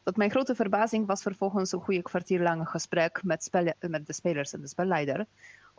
[0.09, 3.49] Tot mijn grote verbazing was vervolgens een goede kwartier lang gesprek met,
[3.81, 5.27] met de spelers en de spelleider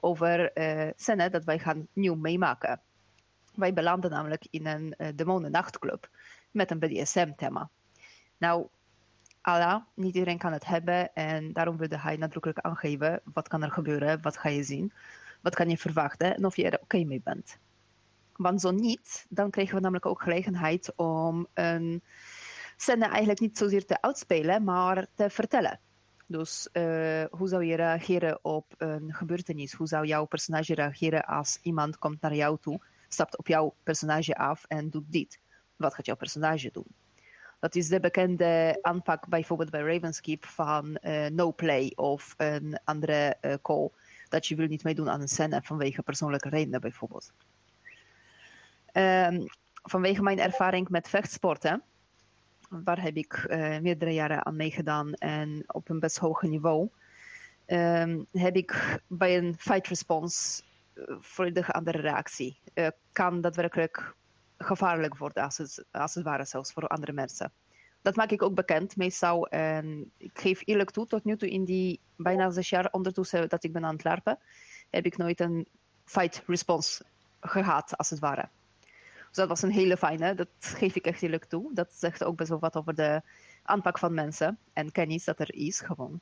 [0.02, 2.82] over uh, scène dat wij gaan nieuw meemaken.
[3.56, 6.10] Wij belanden namelijk in een uh, demonen nachtclub
[6.52, 7.70] met een BDSM-thema.
[8.38, 8.68] Nou,
[9.41, 13.72] Allah, niet iedereen kan het hebben en daarom wilde hij nadrukkelijk aangeven wat kan er
[13.72, 14.93] gebeuren, wat ga je zien,
[15.41, 17.58] wat kan je verwachten en of je er oké mee bent.
[18.36, 22.04] Want zo niet, dan kregen we namelijk ook gelegenheid om een
[22.78, 25.80] scène eigenlijk niet zozeer te uitspelen, maar te vertellen.
[26.32, 29.74] Dus uh, hoe zou je reageren op een gebeurtenis?
[29.74, 34.36] Hoe zou jouw personage reageren als iemand komt naar jou toe, stapt op jouw personage
[34.36, 35.40] af en doet dit?
[35.76, 36.86] Wat gaat jouw personage doen?
[37.60, 43.38] Dat is de bekende aanpak bijvoorbeeld bij Ravenskeep van uh, no play of een andere
[43.42, 43.90] uh, call.
[44.28, 47.32] Dat je wil niet meedoen aan een scène vanwege persoonlijke redenen bijvoorbeeld.
[48.94, 49.46] Um,
[49.84, 51.84] vanwege mijn ervaring met vechtsporten,
[52.70, 56.90] waar heb ik uh, meerdere jaren aan meegedaan en op een best hoog niveau,
[57.68, 60.62] um, heb ik bij een fight response
[60.94, 62.60] uh, volledig andere reactie.
[62.74, 64.16] Uh, kan daadwerkelijk
[64.58, 67.52] gevaarlijk worden, als het, als het ware zelfs voor andere mensen.
[68.02, 69.48] Dat maak ik ook bekend meestal.
[69.48, 73.64] En ik geef eerlijk toe, tot nu toe in die bijna zes jaar ondertussen dat
[73.64, 74.40] ik ben aan het larpen,
[74.90, 75.68] heb ik nooit een
[76.06, 77.04] fight response
[77.40, 78.50] gehad, als het ware.
[79.30, 81.74] Dus dat was een hele fijne, dat geef ik echt eerlijk toe.
[81.74, 83.22] Dat zegt ook best wel wat over de
[83.64, 86.20] aanpak van mensen en kennis dat er is gewoon.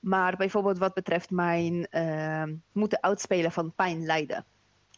[0.00, 4.44] Maar bijvoorbeeld wat betreft mijn uh, moeten uitspelen van pijn lijden.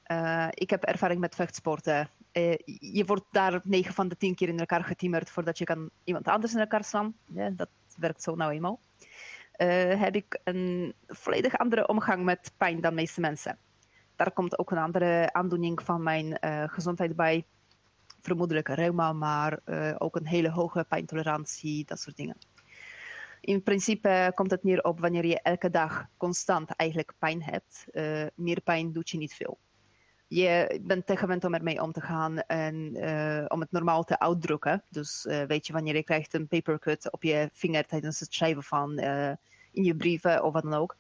[0.07, 4.49] Uh, ik heb ervaring met vechtsporten eh, je wordt daar 9 van de 10 keer
[4.49, 7.15] in elkaar getimmerd voordat je kan iemand anders in elkaar slaan.
[7.25, 8.81] Ja, dat werkt zo nou eenmaal.
[9.53, 13.59] Eh, heb ik een volledig andere omgang met pijn dan de meeste mensen.
[14.19, 17.47] Daar komt ook een andere aandoening van mijn eh, gezondheid bij.
[18.21, 22.37] Vermoedelijk reuma, maar eh, ook een hele hoge pijntolerantie, dat soort dingen.
[23.41, 27.87] In principe komt het neer op wanneer je elke dag constant eigenlijk pijn hebt.
[27.93, 29.59] eh, meer pijn doet je niet veel.
[30.27, 32.77] Je bent te gewend om ermee om te gaan en
[33.49, 34.85] om het normaal te uitdrukken.
[34.91, 38.99] Dus weet je, wanneer je krijgt een papercut op je vinger tijdens het schrijven van
[39.73, 40.97] in je brieven of wat dan ook,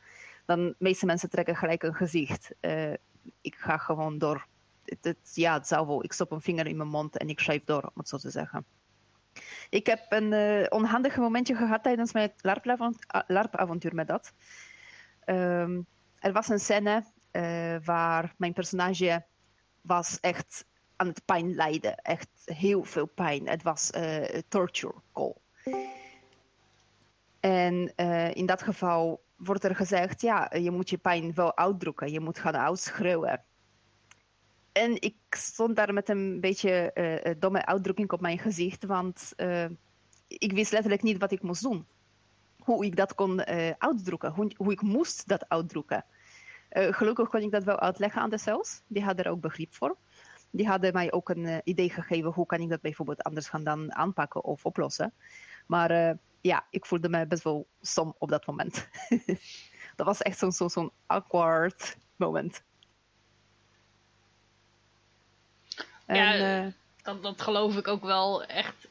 [0.49, 2.51] dan meeste mensen trekken gelijk een gezicht.
[2.61, 2.93] Eh,
[3.41, 4.47] ik ga gewoon door.
[4.85, 6.05] Het, ja, het zou wel.
[6.05, 8.31] Ik stop een vinger in mijn mond en ik schrijf door, om het zo te
[8.31, 8.65] zeggen.
[9.71, 14.33] Ik heb een eh, onhandig momentje gehad tijdens mijn LARP-avont- LARP-avontuur met dat.
[15.25, 15.81] Ehm,
[16.19, 19.25] er was een scène eh, waar mijn personage
[19.81, 20.65] was echt
[20.97, 21.97] aan het pijn lijden.
[21.97, 23.49] Echt heel veel pijn.
[23.49, 23.91] Het was
[24.49, 25.35] torture call.
[27.41, 27.95] En
[28.35, 32.11] in dat geval wordt er gezegd, ja, je moet je pijn wel uitdrukken.
[32.11, 33.43] Je moet gaan uitschreeuwen.
[34.73, 39.65] En ik stond daar met een beetje eh, domme uitdrukking op mijn gezicht, want eh,
[40.29, 41.87] ik wist letterlijk niet wat ik moest doen.
[42.59, 46.05] Hoe ik dat kon eh, uitdrukken, hoe, ik moest dat uitdrukken.
[46.71, 48.83] Gelukkig kon ik dat wel uitleggen aan de cells.
[48.87, 49.97] Die hadden er ook begrip voor.
[50.51, 53.95] Die hadden mij ook een idee gegeven hoe kan ik dat bijvoorbeeld anders gaan dan
[53.95, 55.13] aanpakken of oplossen.
[55.67, 56.19] Maar
[56.49, 58.89] ja, ik voelde me best wel stom op dat moment.
[59.97, 62.63] dat was echt zo'n zo, zo'n awkward moment.
[66.07, 66.73] Ja, En, eh,
[67.03, 68.89] Dat, dat geloof ik ook wel echt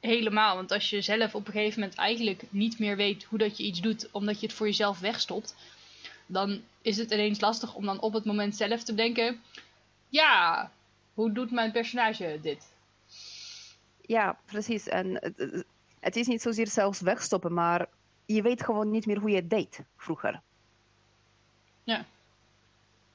[0.00, 0.56] helemaal.
[0.56, 3.64] Want als je zelf op een gegeven moment eigenlijk niet meer weet hoe dat je
[3.64, 5.54] iets doet, omdat je het voor jezelf wegstopt,
[6.26, 9.42] dan is het ineens lastig om dan op het moment zelf te denken:
[10.08, 10.70] ja,
[11.14, 12.74] hoe doet mijn personage dit?
[14.00, 14.88] Ja, precies.
[14.88, 15.34] En
[16.06, 17.86] het- is niet zozeer zelfs wegstoppen, maar
[18.26, 20.40] je weet gewoon niet meer hoe je deed vroeger.
[21.84, 22.04] Ja.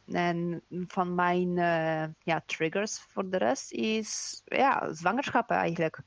[0.06, 6.00] En van mijn eh, ja, triggers voor de rest is ja, zwangerschappen eigenlijk.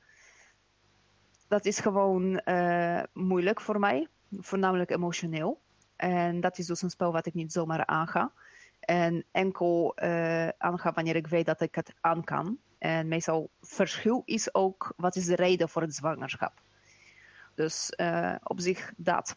[1.48, 4.08] Dat is gewoon eh, moeilijk voor mij,
[4.38, 5.60] voornamelijk emotioneel.
[5.96, 8.32] En dat is dus een spel wat ik niet zomaar aanga.
[8.80, 12.58] En enkel eh aanga wanneer ik weet dat ik het aan kan.
[12.78, 16.63] En meestal verschil is ook wat is de reden voor het zwangerschap.
[17.54, 19.36] Dus eh, op zich dat.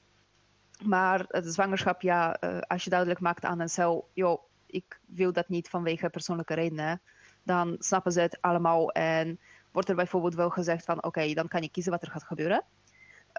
[0.85, 5.33] Maar het zwangerschap, ja, eh, als je duidelijk maakt aan een cel, joh, ik wil
[5.33, 7.01] dat niet vanwege persoonlijke redenen,
[7.43, 9.39] dan snappen ze het allemaal en
[9.71, 12.63] wordt er bijvoorbeeld wel gezegd van, oké, dan kan je kiezen wat er gaat gebeuren.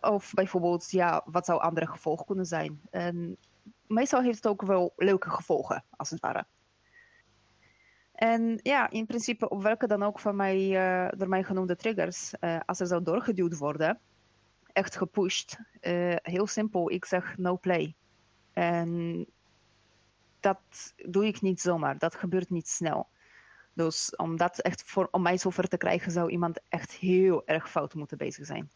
[0.00, 2.80] Of bijvoorbeeld, ja, wat zou andere gevolgen kunnen zijn?
[2.90, 3.36] En
[3.86, 6.46] meestal heeft het ook wel leuke gevolgen, als het ware.
[8.12, 12.32] En ja, in principe op welke dan ook van mij, eh, door mij genoemde triggers,
[12.66, 14.00] als er zou doorgeduwd worden,
[14.78, 17.94] echt gepusht, eh, heel simpel, ik zeg no play.
[18.52, 19.26] En
[20.40, 20.60] dat
[21.06, 23.08] doe ik niet zomaar, dat gebeurt niet snel.
[23.72, 27.70] Dus om dat echt voor, om mij zover te krijgen, zou iemand echt heel erg
[27.70, 28.70] fout moeten bezig zijn.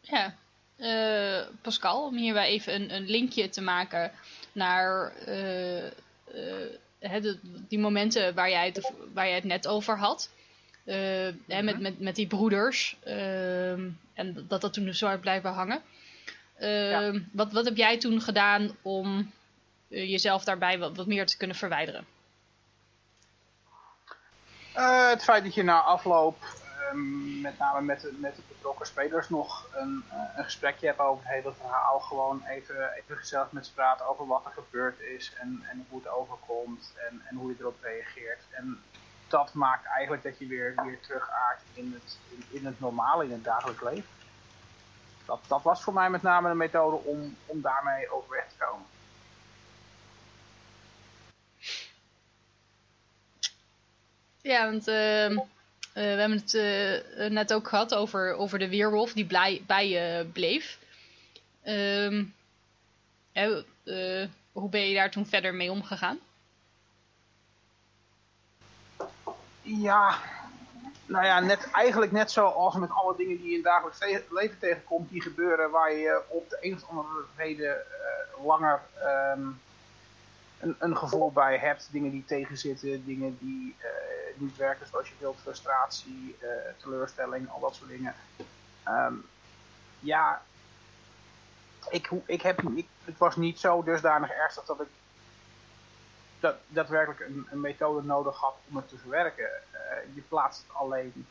[0.00, 0.34] Ja,
[0.76, 4.12] eh, Pascal, om hierbij even een, een linkje te maken
[4.52, 5.90] naar eh,
[6.98, 7.38] de-
[7.68, 8.74] die momenten waar jij
[9.12, 10.30] waar jij het net over had.
[10.86, 12.96] Eh, hè, met, met, met die broeders.
[13.04, 15.82] ehm, en dat dat toen dus zo hard blijven hangen.
[16.58, 19.32] Ehm, wat, wat heb jij toen gedaan om
[19.88, 22.06] eh, jezelf daarbij wat, wat meer te kunnen verwijderen?
[24.72, 26.36] Eh, het feit dat je na afloop,
[26.80, 30.98] ehm, met name met de, met de betrokken spelers, nog een, eh, een gesprekje hebt
[30.98, 32.00] over het hele verhaal.
[32.00, 35.98] Gewoon even, even gezellig met ze praten over wat er gebeurd is en, en hoe
[35.98, 38.40] het overkomt en, en hoe je erop reageert.
[38.50, 38.82] En
[39.28, 42.18] dat maakt eigenlijk dat je weer, weer terugaart in het,
[42.50, 44.08] in, het normale, in het dagelijks leven.
[45.24, 48.86] Dat, dat was voor mij met name een methode om, om daarmee overweg te komen.
[54.46, 55.44] Ja, want ehm, eh,
[55.92, 60.28] we hebben het eh, net ook gehad over, over de weerwolf die blij, bij je
[60.32, 60.78] bleef.
[61.62, 62.24] Ehm,
[63.32, 66.18] eh, hoe ben je daar toen verder mee omgegaan?
[69.68, 70.18] Ja,
[71.06, 74.58] nou ja, net, eigenlijk net zoals met alle dingen die je in het dagelijks leven
[74.58, 79.46] tegenkomt, die gebeuren waar je op de een of andere reden eh, langer ehm,
[80.58, 81.88] een, een gevoel bij hebt.
[81.92, 83.90] Dingen die tegenzitten, dingen die eh,
[84.34, 88.14] niet werken zoals je wilt, frustratie, eh, teleurstelling, al dat soort dingen.
[88.82, 89.14] Ehm,
[90.00, 90.42] ja,
[91.88, 94.88] ik, ik heb, ik, het was niet zo dusdanig ernstig dat ik
[96.46, 99.44] dat, daadwerkelijk een, een methode nodig had om het te verwerken.
[99.44, 101.26] Eh, je plaatst het alleen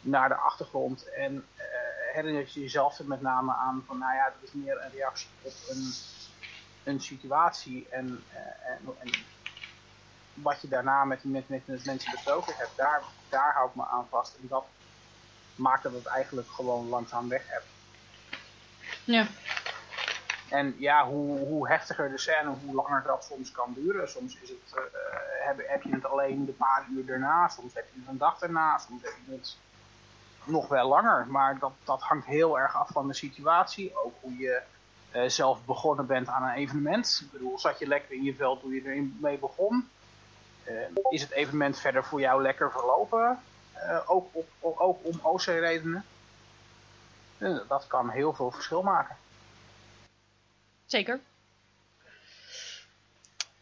[0.00, 1.64] naar de achtergrond en uh,
[2.12, 5.28] herinner je jezelf er met name aan van, nou ja, dat is meer een reactie
[5.42, 5.92] op een,
[6.84, 8.24] een situatie en,
[8.66, 9.10] en, en
[10.34, 14.06] wat je daarna met, met, met, mensen besproken hebt, daar, daar hou ik me aan
[14.10, 14.36] vast.
[14.40, 14.64] En dat
[15.54, 17.66] maakt dat het eigenlijk gewoon langzaam weg hebt.
[19.04, 19.26] Ja.
[20.54, 24.08] En ja, hoe, hoe heftiger de scène, hoe langer dat soms kan duren.
[24.08, 24.80] Soms is het, uh,
[25.46, 28.38] heb, heb je het alleen de paar uur daarna, soms heb je het een dag
[28.38, 29.56] daarna, soms heb je het
[30.44, 31.26] nog wel langer.
[31.26, 33.96] Maar dat, dat hangt heel erg af van de situatie.
[34.04, 34.62] Ook hoe je
[35.14, 37.20] uh, zelf begonnen bent aan een evenement.
[37.24, 39.88] Ik bedoel, zat je lekker in je veld toen je ermee begon?
[40.68, 40.74] Uh,
[41.10, 43.38] is het evenement verder voor jou lekker verlopen?
[44.06, 44.48] ook, op,
[44.80, 46.04] ook om OC-redenen?
[47.68, 49.16] dat kan heel veel verschil maken.
[50.86, 51.20] Zeker.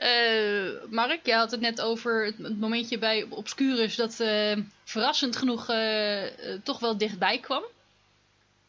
[0.03, 5.71] Uh, Mark, jij had het net over het, momentje bij Obscurus dat uh, verrassend genoeg
[5.71, 6.23] uh,
[6.63, 7.63] toch wel dichtbij kwam.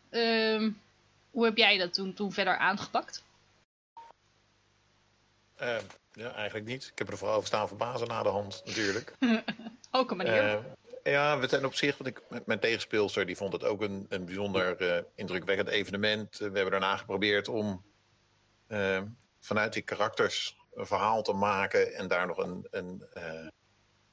[0.09, 0.71] Ehm,
[1.31, 3.23] hoe heb jij dat toen, toen verder aangepakt?
[6.13, 6.83] ja, eigenlijk niet.
[6.91, 9.13] Ik heb er vooral over staan verbazen na de hand natuurlijk.
[9.91, 10.63] ook een manier.
[11.03, 14.25] ja, we zijn op zich, want ik, mijn tegenspeelster die vond het ook een, een
[14.25, 16.37] bijzonder indrukwekkend evenement.
[16.37, 17.83] we hebben daarna geprobeerd om
[18.67, 19.07] Ehm,
[19.39, 23.47] vanuit die karakters een verhaal te maken en daar nog een, een, uh,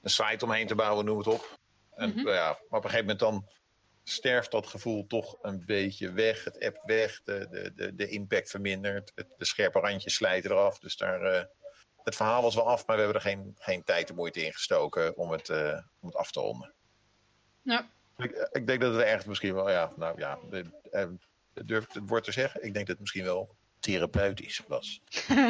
[0.03, 1.59] een site omheen te bouwen, noem het op.
[1.95, 2.29] En, mm -hmm.
[2.29, 3.49] ja, maar op een gegeven moment dan
[4.05, 6.45] sterft dat gevoel toch een beetje weg.
[6.45, 10.79] Het app weg, de, de, de, de impact vermindert, het, de scherpe randjes slijten eraf.
[10.79, 11.43] Dus daar, uh,
[12.03, 14.53] het verhaal was wel af, maar we hebben er geen, geen tijd en moeite in
[14.53, 16.75] gestoken om het, uh, om het af te ronden.
[17.63, 17.91] Ja.
[18.17, 20.39] Ik, ik, denk dat het echt misschien wel, ja, nou ja,
[21.53, 22.65] durf het woord te zeggen.
[22.65, 25.01] Ik denk dat het misschien wel therapeutisch was.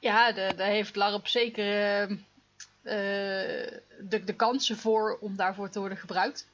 [0.00, 2.16] ja, daar heeft Larp zeker uh,
[4.00, 6.48] de, de kansen voor om daarvoor te worden gebruikt.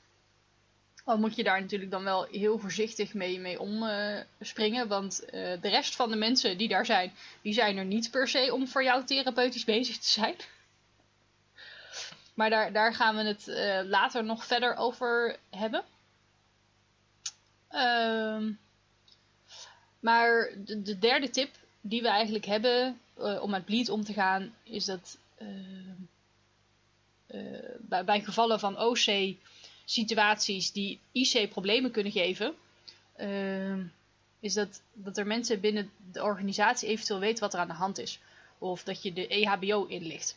[1.05, 4.89] Al moet je daar natuurlijk dan wel heel voorzichtig mee, mee omspringen.
[4.89, 5.31] Want uh,
[5.61, 8.69] de rest van de mensen die daar zijn, die zijn er niet per se om
[8.69, 10.37] voor jou therapeutisch bezig te zijn.
[12.35, 13.47] Maar daar, daar gaan we het
[13.89, 15.85] later nog verder over hebben.
[17.77, 18.47] Uh,
[20.01, 21.51] maar de, de, derde tip
[21.81, 25.49] die we eigenlijk hebben uh, om met bleed om te gaan, is dat uh,
[27.79, 32.55] bij, bij, gevallen van OC-situaties die IC problemen kunnen geven,
[33.17, 33.85] ehm,
[34.41, 37.99] is dat, dat er mensen binnen de organisatie eventueel weten wat er aan de hand
[37.99, 38.19] is.
[38.59, 40.37] Of dat je de EHBO inlicht.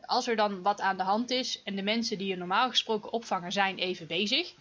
[0.00, 3.12] Als er dan wat aan de hand is en de mensen die je normaal gesproken
[3.12, 4.54] opvangen zijn even bezig,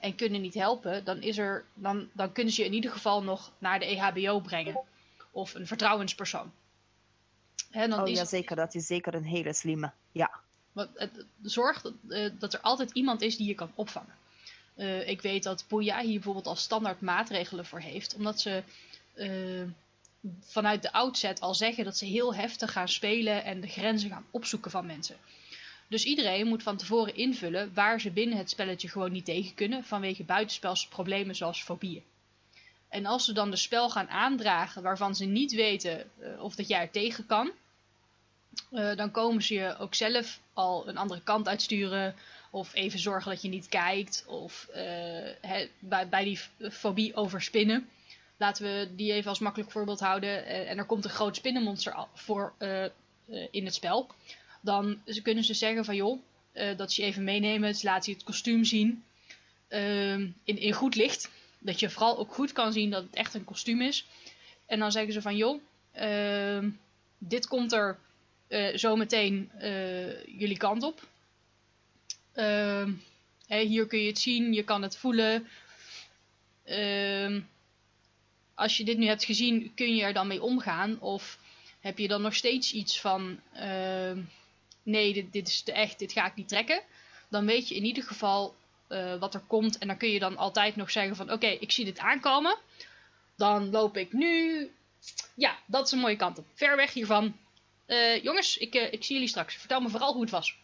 [0.00, 3.22] en kunnen niet helpen, dan, is er, dan, dan kunnen ze je in ieder geval
[3.22, 4.80] nog naar de EHBO brengen.
[5.30, 6.52] Of een vertrouwenspersoon.
[7.72, 8.18] Dan oh is...
[8.18, 8.56] ja, zeker.
[8.56, 9.92] Dat is zeker een hele slimme.
[10.12, 10.30] Ja.
[11.42, 14.14] Zorg dat, uh, dat er altijd iemand is die je kan opvangen.
[14.76, 18.14] Uh, ik weet dat Boeja hier bijvoorbeeld als standaard maatregelen voor heeft.
[18.14, 18.62] Omdat ze
[19.14, 19.62] uh,
[20.40, 24.26] vanuit de outset al zeggen dat ze heel heftig gaan spelen en de grenzen gaan
[24.30, 25.16] opzoeken van mensen.
[25.88, 29.84] Dus iedereen moet van tevoren invullen waar ze binnen het spelletje gewoon niet tegen kunnen
[29.84, 32.02] vanwege buitenspelse problemen zoals fobieën.
[32.88, 36.68] En als ze dan de spel gaan aandragen waarvan ze niet weten uh, of dat
[36.68, 37.50] jij er tegen kan,
[38.70, 42.14] uh, dan komen ze je ook zelf al een andere kant uitsturen.
[42.50, 44.24] Of even zorgen dat je niet kijkt.
[44.26, 44.68] Of
[45.40, 47.88] he, bij, bij die fobie overspinnen.
[48.36, 50.46] Laten we die even als makkelijk voorbeeld houden.
[50.46, 52.54] en er komt een groot spinnenmonster voor
[53.50, 54.10] in het spel
[54.66, 56.20] dan kunnen ze zeggen van joh,
[56.54, 59.04] uh, dat ze je even meenemen, dus laat je het kostuum zien
[59.68, 61.30] uh, in, in goed licht.
[61.58, 64.06] Dat je vooral ook goed kan zien dat het echt een kostuum is.
[64.66, 65.60] En dan zeggen ze van joh,
[66.00, 66.64] uh,
[67.18, 67.98] dit komt er
[68.48, 69.50] uh, zo meteen
[70.26, 71.08] jullie kant op.
[72.32, 72.92] Ehm,
[73.46, 75.48] hier kun je het zien, je kan het voelen.
[76.64, 77.40] Ehm,
[78.54, 81.00] als je dit nu hebt gezien, kun je er dan mee omgaan?
[81.00, 81.38] Of
[81.80, 83.40] heb je dan nog steeds iets van
[84.86, 86.82] nee, dit, dit is te echt, dit ga ik niet trekken.
[87.28, 88.54] Dan weet je in ieder geval
[88.88, 89.78] uh, wat er komt.
[89.78, 92.56] En dan kun je dan altijd nog zeggen van oké, ik zie dit aankomen.
[93.36, 94.70] Dan loop ik nu.
[95.34, 96.44] Ja, dat is een mooie kant op.
[96.54, 97.36] Ver weg hiervan.
[97.86, 99.56] Uh, jongens, ik, uh, ik zie jullie straks.
[99.56, 100.58] Vertel me vooral hoe het was.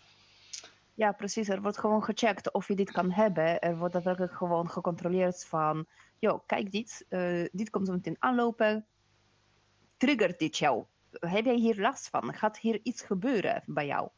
[0.94, 1.48] Ja, precies.
[1.48, 3.60] Er wordt gewoon gecheckt of je dit kan hebben.
[3.60, 5.86] Er wordt daadwerkelijk gewoon gecontroleerd van...
[6.18, 7.06] joh, kijk dit.
[7.52, 8.86] dit komt zo meteen aanlopen.
[9.96, 10.84] Triggert dit jou?
[11.12, 12.34] Heb jij hier last van?
[12.34, 14.08] Gaat hier iets gebeuren bij jou?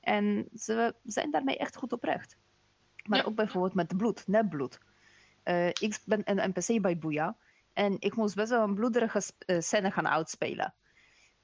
[0.00, 2.36] En ze zijn daarmee echt goed oprecht.
[3.08, 4.78] Maar ook bijvoorbeeld met bloed, nepbloed.
[5.44, 7.36] Uh, ik ben een NPC bij Boeia.
[7.72, 10.74] En ik moest best wel een bloederige eh, scène gaan uitspelen.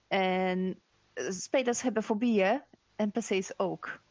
[0.09, 0.81] En
[1.13, 2.63] eh, spelers hebben fobieën,
[2.97, 4.03] NPC's ook.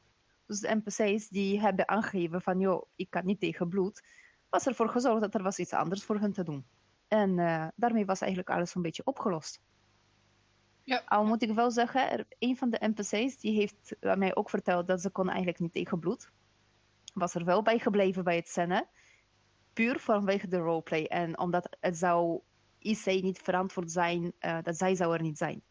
[0.45, 4.03] Dus de NPC's die hebben aangegeven van, joh, ik kan niet tegen bloed.
[4.49, 6.65] Was ervoor gezorgd dat er was iets anders voor hen te doen.
[7.07, 7.35] En
[7.75, 9.61] daarmee was eigenlijk alles een beetje opgelost.
[10.87, 11.01] Ja.
[11.05, 15.01] Al moet ik wel zeggen, een van de NPC's die heeft mij ook verteld dat
[15.01, 16.31] ze kon eigenlijk niet tegen bloed.
[17.13, 18.87] Was er wel bij gebleven bij het scène.
[19.73, 21.03] Puur vanwege de roleplay.
[21.03, 22.41] En omdat het zou
[22.79, 25.61] IC niet verantwoord zijn eh, dat zij zou er niet zijn.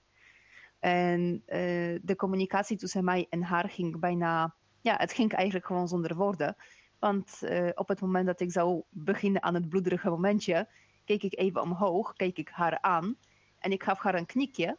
[0.78, 4.54] En eh, de communicatie tussen mij en haar ging bijna...
[4.80, 6.56] Ja, het ging eigenlijk gewoon zonder woorden.
[6.98, 10.68] Want eh, op het moment dat ik zou beginnen aan het bloederige momentje,
[11.04, 13.16] keek ik even omhoog, keek ik haar aan
[13.58, 14.76] en ik gaf haar een knikje.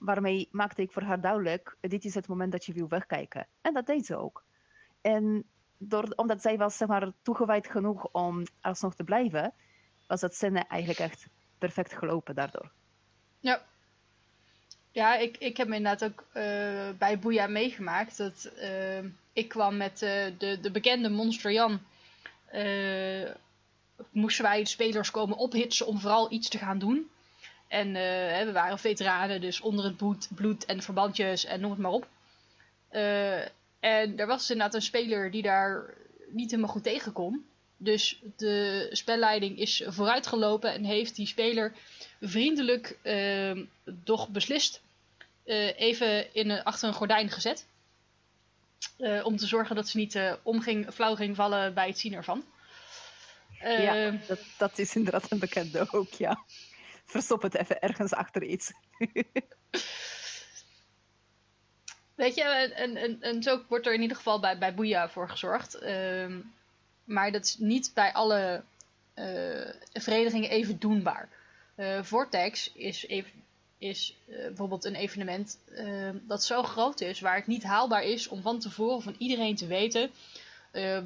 [0.00, 3.46] Waarmee maakte ik voor haar duidelijk, dit is het moment dat je wil wegkijken.
[3.60, 4.44] En dat deed ze ook.
[5.00, 5.44] En
[5.78, 9.54] door, omdat zij was zeg maar, toegewijd genoeg om alsnog te blijven,
[10.06, 11.28] was dat scène eigenlijk echt
[11.58, 12.70] perfect gelopen daardoor.
[13.40, 13.62] Ja.
[14.92, 18.16] Ja, ik, ik heb inderdaad ook eh, bij Boeia meegemaakt.
[18.16, 21.80] Dat, eh, ik kwam met eh, de, de bekende Monster Jan.
[24.10, 27.10] moesten wij spelers komen ophitsen om vooral iets te gaan doen.
[27.70, 31.80] En eh, we waren veteranen, dus onder het bloed, bloed en verbandjes en noem het
[31.80, 32.08] maar op.
[32.88, 33.40] Eh,
[33.80, 35.94] en er was inderdaad een speler die daar
[36.28, 37.46] niet helemaal goed tegen kon.
[37.76, 41.72] Dus de spelleiding is vooruitgelopen en heeft die speler
[42.20, 44.80] vriendelijk, uh, doch beslist,
[45.44, 47.66] uh, even in achter een gordijn gezet.
[49.22, 52.14] Om te zorgen dat ze niet uh, om ging, flauw ging vallen bij het zien
[52.14, 52.44] ervan.
[53.60, 56.44] ja, dat, dat, is inderdaad een bekende ook, ja.
[57.04, 58.72] Verstop het even ergens achter iets.
[62.20, 62.42] Weet je,
[63.20, 65.82] en, zo wordt er in ieder geval bij, bij Boeia voor gezorgd.
[65.82, 66.36] Uh,
[67.04, 68.62] maar dat is niet bij alle
[69.14, 71.28] uh, verenigingen even doenbaar.
[71.76, 73.06] Uh, Vortex is,
[73.78, 75.58] is uh, bijvoorbeeld een evenement
[76.22, 79.66] dat zo groot is, waar het niet haalbaar is om van tevoren van iedereen te
[79.66, 80.10] weten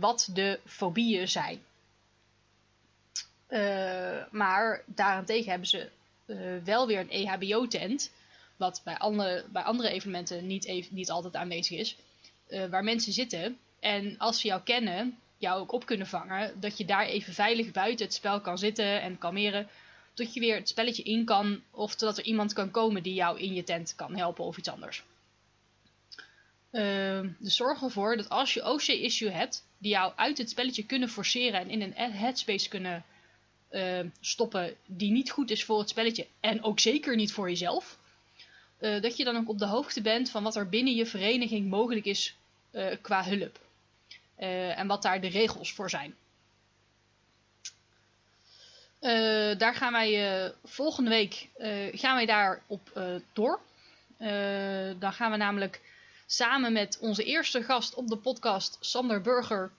[0.00, 1.62] wat de fobieën zijn.
[4.30, 5.88] Maar daarentegen hebben ze
[6.64, 8.12] wel weer een EHBO-tent,
[8.56, 11.96] wat bij andere, bij andere evenementen niet, niet altijd aanwezig is,
[12.70, 13.58] waar mensen zitten.
[13.80, 16.60] En als ze jou kennen, jou ook op kunnen vangen.
[16.60, 19.68] Dat je daar even veilig buiten het spel kan zitten en kalmeren.
[20.14, 21.62] Tot je weer het spelletje in kan.
[21.70, 24.68] Of totdat er iemand kan komen die jou in je tent kan helpen of iets
[24.68, 25.02] anders.
[26.72, 29.64] Uh, dus zorg ervoor dat als je OC-issue hebt.
[29.78, 31.60] Die jou uit het spelletje kunnen forceren.
[31.60, 33.04] En in een headspace kunnen
[33.74, 34.74] uh, stoppen.
[34.86, 36.26] Die niet goed is voor het spelletje.
[36.40, 37.98] En ook zeker niet voor jezelf.
[38.80, 41.70] Uh, dat je dan ook op de hoogte bent van wat er binnen je vereniging
[41.70, 42.36] mogelijk is
[43.00, 43.60] qua hulp.
[44.38, 46.14] Uh, en wat daar de regels voor zijn.
[49.58, 51.48] Daar gaan wij volgende week
[51.92, 53.00] gaan wij daarop
[53.32, 53.60] door.
[54.98, 55.80] dan gaan we namelijk
[56.26, 59.70] samen met onze eerste gast op de podcast, Sander Burger,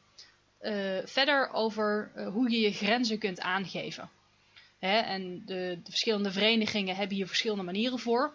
[1.05, 4.09] verder over hoe je je grenzen kunt aangeven.
[4.79, 8.33] Hè, en de, de, verschillende verenigingen hebben hier verschillende manieren voor.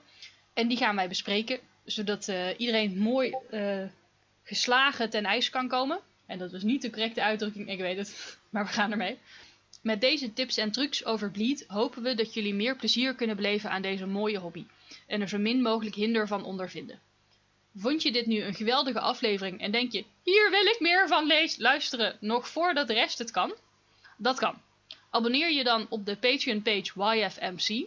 [0.55, 3.35] En die gaan wij bespreken, zodat iedereen mooi
[4.43, 6.01] geslagen ten ijs kan komen.
[6.27, 9.19] En dat was niet de correcte uitdrukking, ik weet het, maar we gaan ermee.
[9.83, 13.71] Met deze tips en trucs over Bleed hopen we dat jullie meer plezier kunnen beleven
[13.71, 14.65] aan deze mooie hobby.
[15.07, 16.99] En er zo min mogelijk hinder van ondervinden.
[17.77, 21.27] Vond je dit nu een geweldige aflevering en denk je, hier wil ik meer van
[21.27, 23.55] lees, luisteren, nog voordat de rest het kan?
[24.17, 24.55] Dat kan.
[25.11, 27.87] Abonneer je dan op de Patreon page YFMC.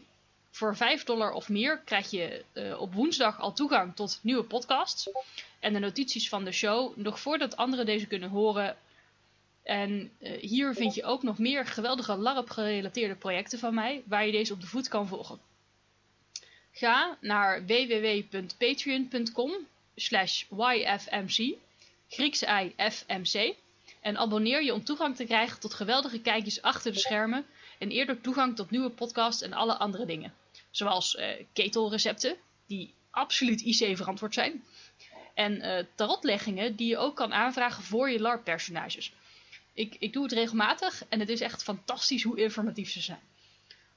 [0.51, 5.09] Voor 5 dollar of meer krijg je uh, op woensdag al toegang tot nieuwe podcasts
[5.59, 8.77] en de notities van de show nog voordat anderen deze kunnen horen.
[9.63, 14.31] En uh, hier vind je ook nog meer geweldige LARP-gerelateerde projecten van mij, waar je
[14.31, 15.39] deze op de voet kan volgen.
[16.71, 19.51] Ga naar www.patreon.com
[19.95, 21.55] slash yfmc,
[22.09, 23.55] Griekse i fmc,
[24.01, 27.45] en abonneer je om toegang te krijgen tot geweldige kijkjes achter de schermen
[27.79, 30.33] en eerder toegang tot nieuwe podcasts en alle andere dingen.
[30.71, 32.37] Zoals uh, ketelrecepten,
[32.67, 34.63] die absoluut IC verantwoord zijn,
[35.33, 39.13] en uh, tarotleggingen die je ook kan aanvragen voor je LARP-personages.
[39.73, 43.21] Ik, ik doe het regelmatig en het is echt fantastisch hoe informatief ze zijn.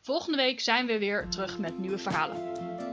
[0.00, 2.85] Volgende week zijn we weer terug met nieuwe verhalen.